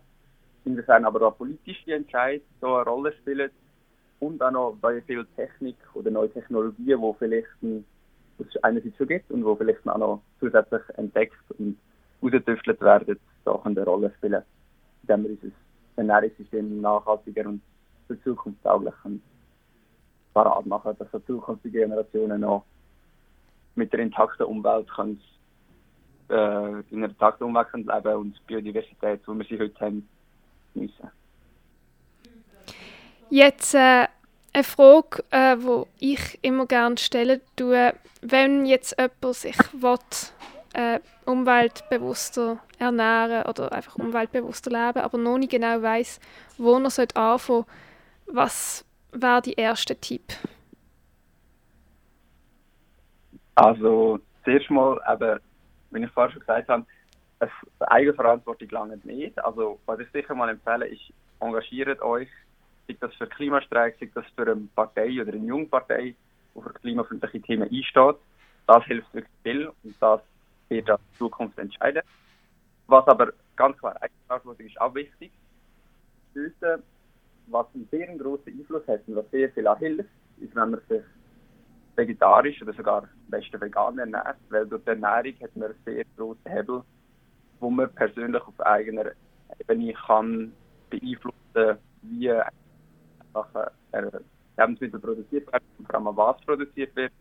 [0.65, 3.51] inwiefern aber auch politische Entscheidungen so eine Rolle spielen.
[4.19, 7.47] Und auch noch bei viel Technik oder neue Technologien, die vielleicht
[8.39, 11.77] es einerseits schon gibt und wo vielleicht auch noch zusätzlich entdeckt und
[12.21, 14.43] ausgetüftelt werden, da eine Rolle spielen,
[15.03, 15.55] indem wir unser
[15.95, 17.61] Ernährungssystem nachhaltiger und
[18.07, 18.93] für zukunftstauglich
[20.33, 22.65] parat machen, dass die zukünftige Generationen noch
[23.75, 25.21] mit der intakten Umwelt können,
[26.29, 30.07] äh, in einer intakten Umwelt können leben und die Biodiversität, wie wir sie heute haben,
[30.73, 31.11] geniessen.
[33.29, 34.07] Jetzt äh,
[34.53, 39.97] eine Frage, äh, die ich immer gerne stellen tue, wenn jetzt jemand sich will,
[40.73, 46.19] äh, umweltbewusster ernähren oder einfach umweltbewusster leben, aber noch nicht genau weiß,
[46.57, 47.65] wo er sollte anfangen
[48.31, 50.23] was wäre die erste Tipp?
[53.55, 55.39] Also zuerst mal, eben,
[55.91, 56.85] wie ich vorher schon gesagt habe,
[57.79, 59.39] Eigenverantwortung lange nicht.
[59.43, 62.29] Also was ich sicher mal empfehle, ist, engagiert euch,
[62.87, 66.15] sei das für Klimastreik, sei das für eine Partei oder eine junge Partei,
[66.55, 68.17] die für klimafreundliche Themen einsteht.
[68.67, 70.21] Das hilft wirklich viel und das
[70.67, 72.03] wird auch die Zukunft entscheiden.
[72.87, 75.31] Was aber ganz klar Eigenverantwortung ist auch wichtig.
[76.33, 76.83] Lösen,
[77.47, 80.09] was einen sehr großen Einfluss hat und was sehr viel auch hilft,
[80.39, 81.01] ist, wenn man sich
[81.95, 86.05] vegetarisch oder sogar am besten vegan ernährt, weil durch die Ernährung hat man einen sehr
[86.15, 86.83] grossen Hebel,
[87.59, 89.11] wo man persönlich auf eigener
[89.59, 90.53] Ebene kann
[90.89, 92.31] beeinflussen, wie
[93.33, 94.01] Sachen äh,
[94.57, 97.11] Lebensmittel produziert werden vor allem was produziert wird.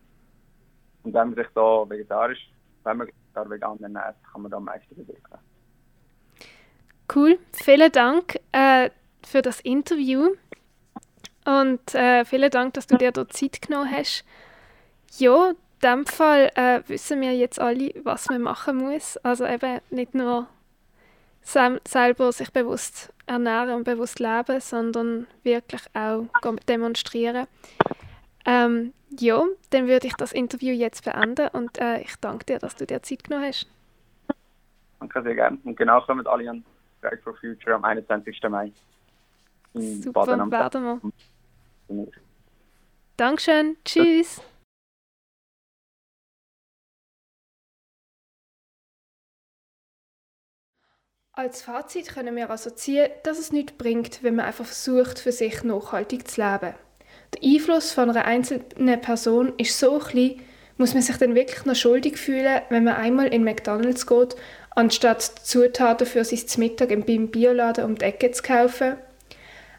[1.03, 2.51] Und wenn man sich da vegetarisch,
[2.83, 5.39] wenn man sogar vegan ernährt, kann man da am meisten bewirken.
[7.13, 8.89] Cool, vielen Dank äh,
[9.25, 10.35] für das Interview
[11.45, 14.23] und äh, vielen Dank, dass du dir da Zeit genommen hast.
[15.17, 19.17] Ja, dem Fall äh, wissen wir jetzt alle, was man machen muss.
[19.17, 20.47] Also eben nicht nur
[21.41, 26.25] sel selber sich bewusst ernähren und bewusst leben, sondern wirklich auch
[26.67, 27.47] demonstrieren.
[28.45, 32.75] Ähm, ja, dann würde ich das Interview jetzt beenden und äh, ich danke dir, dass
[32.75, 33.67] du dir Zeit genommen hast.
[34.99, 35.57] Danke sehr gerne.
[35.63, 36.63] Und genau kommen alle an
[36.97, 38.41] Strike for Future am 21.
[38.49, 38.71] Mai.
[39.73, 41.01] In Super, Baden am werden
[41.87, 42.07] wir.
[43.17, 44.41] Dankeschön, tschüss.
[51.41, 55.31] Als Fazit können wir also ziehen, dass es nichts bringt, wenn man einfach versucht, für
[55.31, 56.73] sich nachhaltig zu leben.
[57.33, 60.41] Der Einfluss von einer einzelnen Person ist so klein,
[60.75, 64.35] muss man sich dann wirklich noch schuldig fühlen, wenn man einmal in McDonalds geht,
[64.71, 68.97] anstatt Zutaten für sein Mittag im beim Bioladen um die Ecke zu kaufen?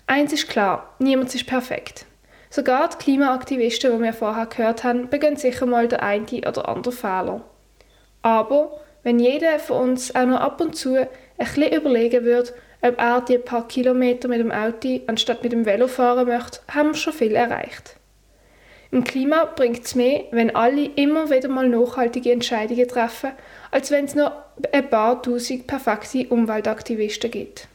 [0.06, 2.06] Eins ist klar, niemand ist perfekt.
[2.48, 6.94] Sogar die Klimaaktivisten, die wir vorher gehört haben, begehen sicher mal der eine oder andere
[6.94, 7.44] Fehler.
[8.22, 11.06] Aber wenn jeder von uns auch noch ab und zu
[11.46, 15.88] bisschen überlegen würde, ob er die paar Kilometer mit dem Auto anstatt mit dem Velo
[15.88, 17.96] fahren möchte, haben wir schon viel erreicht.
[18.92, 23.30] Im Klima bringt es mehr, wenn alle immer wieder mal nachhaltige Entscheidungen treffen,
[23.70, 24.32] als wenn es noch
[24.72, 27.68] ein paar tausend perfekte Umweltaktivisten gibt.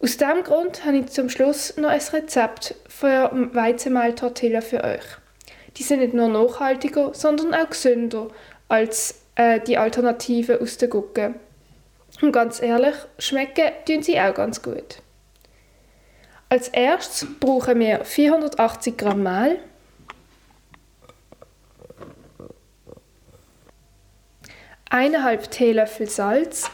[0.00, 5.04] Aus diesem Grund habe ich zum Schluss noch ein Rezept für Weizenmehl-Tortilla für euch.
[5.76, 8.28] Die sind nicht nur nachhaltiger, sondern auch gesünder
[8.68, 11.34] als äh, die Alternative aus der Gucke.
[12.20, 15.02] Und ganz ehrlich, schmecken tun sie auch ganz gut.
[16.48, 19.60] Als erstes brauchen wir 480 Gramm Mehl,
[24.90, 26.70] eineinhalb Teelöffel Salz,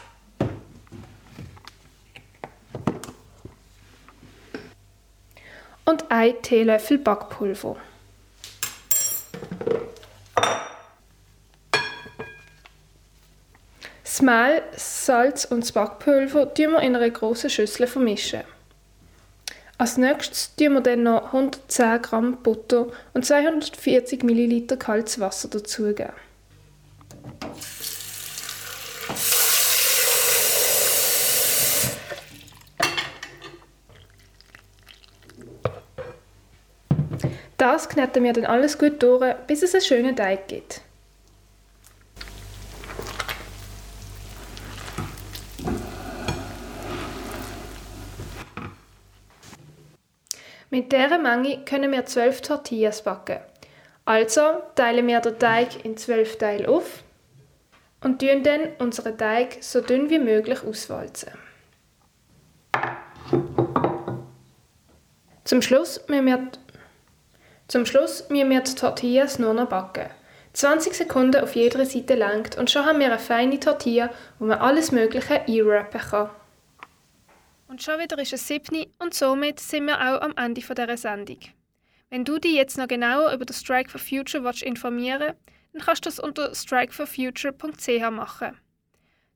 [5.85, 7.77] und ein Teelöffel Backpulver.
[14.15, 18.43] Das Mehl, Salz und das Backpulver tun wir in einer großen Schüssel vermischen.
[19.77, 26.13] Als nächstes tun wir dann noch 110 Gramm Butter und 240 Milliliter kaltes Wasser dazugeben.
[37.57, 40.84] Das kneten wir dann alles gut durch, bis es einen schönen Teig gibt.
[50.69, 53.39] Mit dieser Menge können wir 12 Tortillas backen.
[54.03, 54.41] Also
[54.75, 57.03] teilen wir den Teig in 12 Teile auf
[58.01, 61.31] und tun dann unseren Teig so dünn wie möglich auswalzen.
[65.43, 66.51] Zum Schluss müssen wir
[67.67, 70.09] zum Schluss müssen wir die Tortillas nur noch backen.
[70.55, 74.59] 20 Sekunden auf jeder Seite langt und schon haben wir eine feine Tortilla, wo man
[74.59, 76.29] alles Mögliche einwrappen kann.
[77.67, 81.39] Und schon wieder ist es 7 und somit sind wir auch am Ende dieser Sendung.
[82.09, 85.33] Wenn du dich jetzt noch genauer über den Strike for Future willst informieren
[85.73, 88.57] dann kannst du das unter strikeforfuture.ch machen.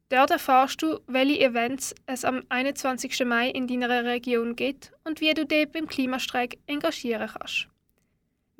[0.07, 3.25] Dort erfährst du, welche Events es am 21.
[3.25, 7.67] Mai in deiner Region gibt und wie du dich beim Klimastreik engagieren kannst.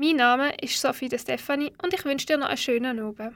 [0.01, 3.35] Mein Name ist Sophie De Stefani und ich wünsche dir noch einen schönen Abend.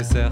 [0.00, 0.29] nécessaire.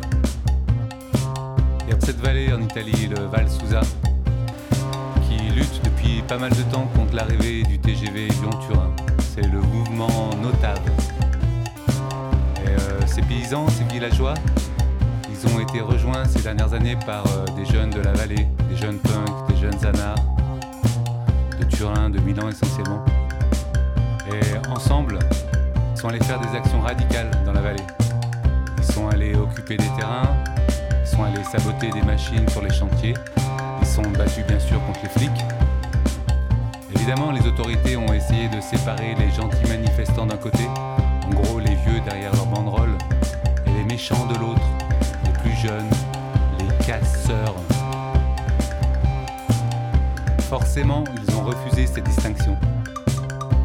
[50.48, 52.56] Forcément, ils ont refusé cette distinction.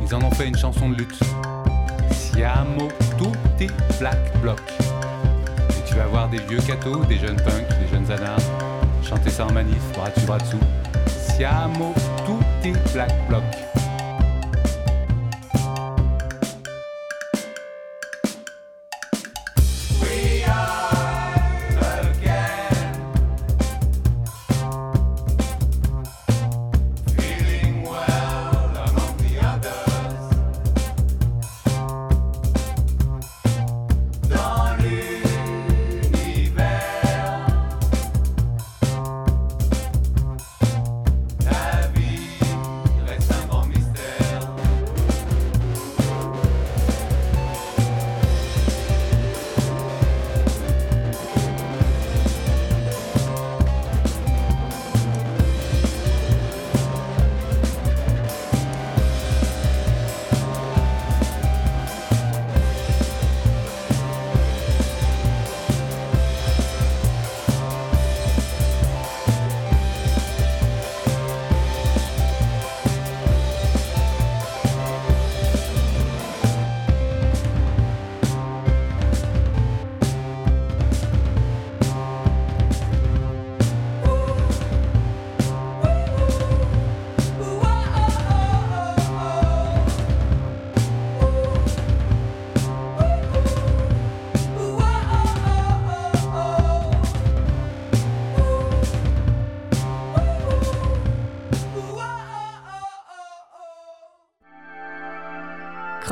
[0.02, 1.20] Ils en ont fait une chanson de lutte.
[2.12, 4.60] Siamo tutti black bloc.
[5.70, 8.40] Et tu vas voir des vieux cathos, des jeunes punks, des jeunes anards
[9.04, 10.60] chanter ça en manif, bras dessus, bras dessous.
[11.08, 11.94] Siamo
[12.26, 13.44] tutti black bloc.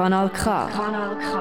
[0.02, 0.66] Kanal K.
[0.74, 1.41] Kanal K.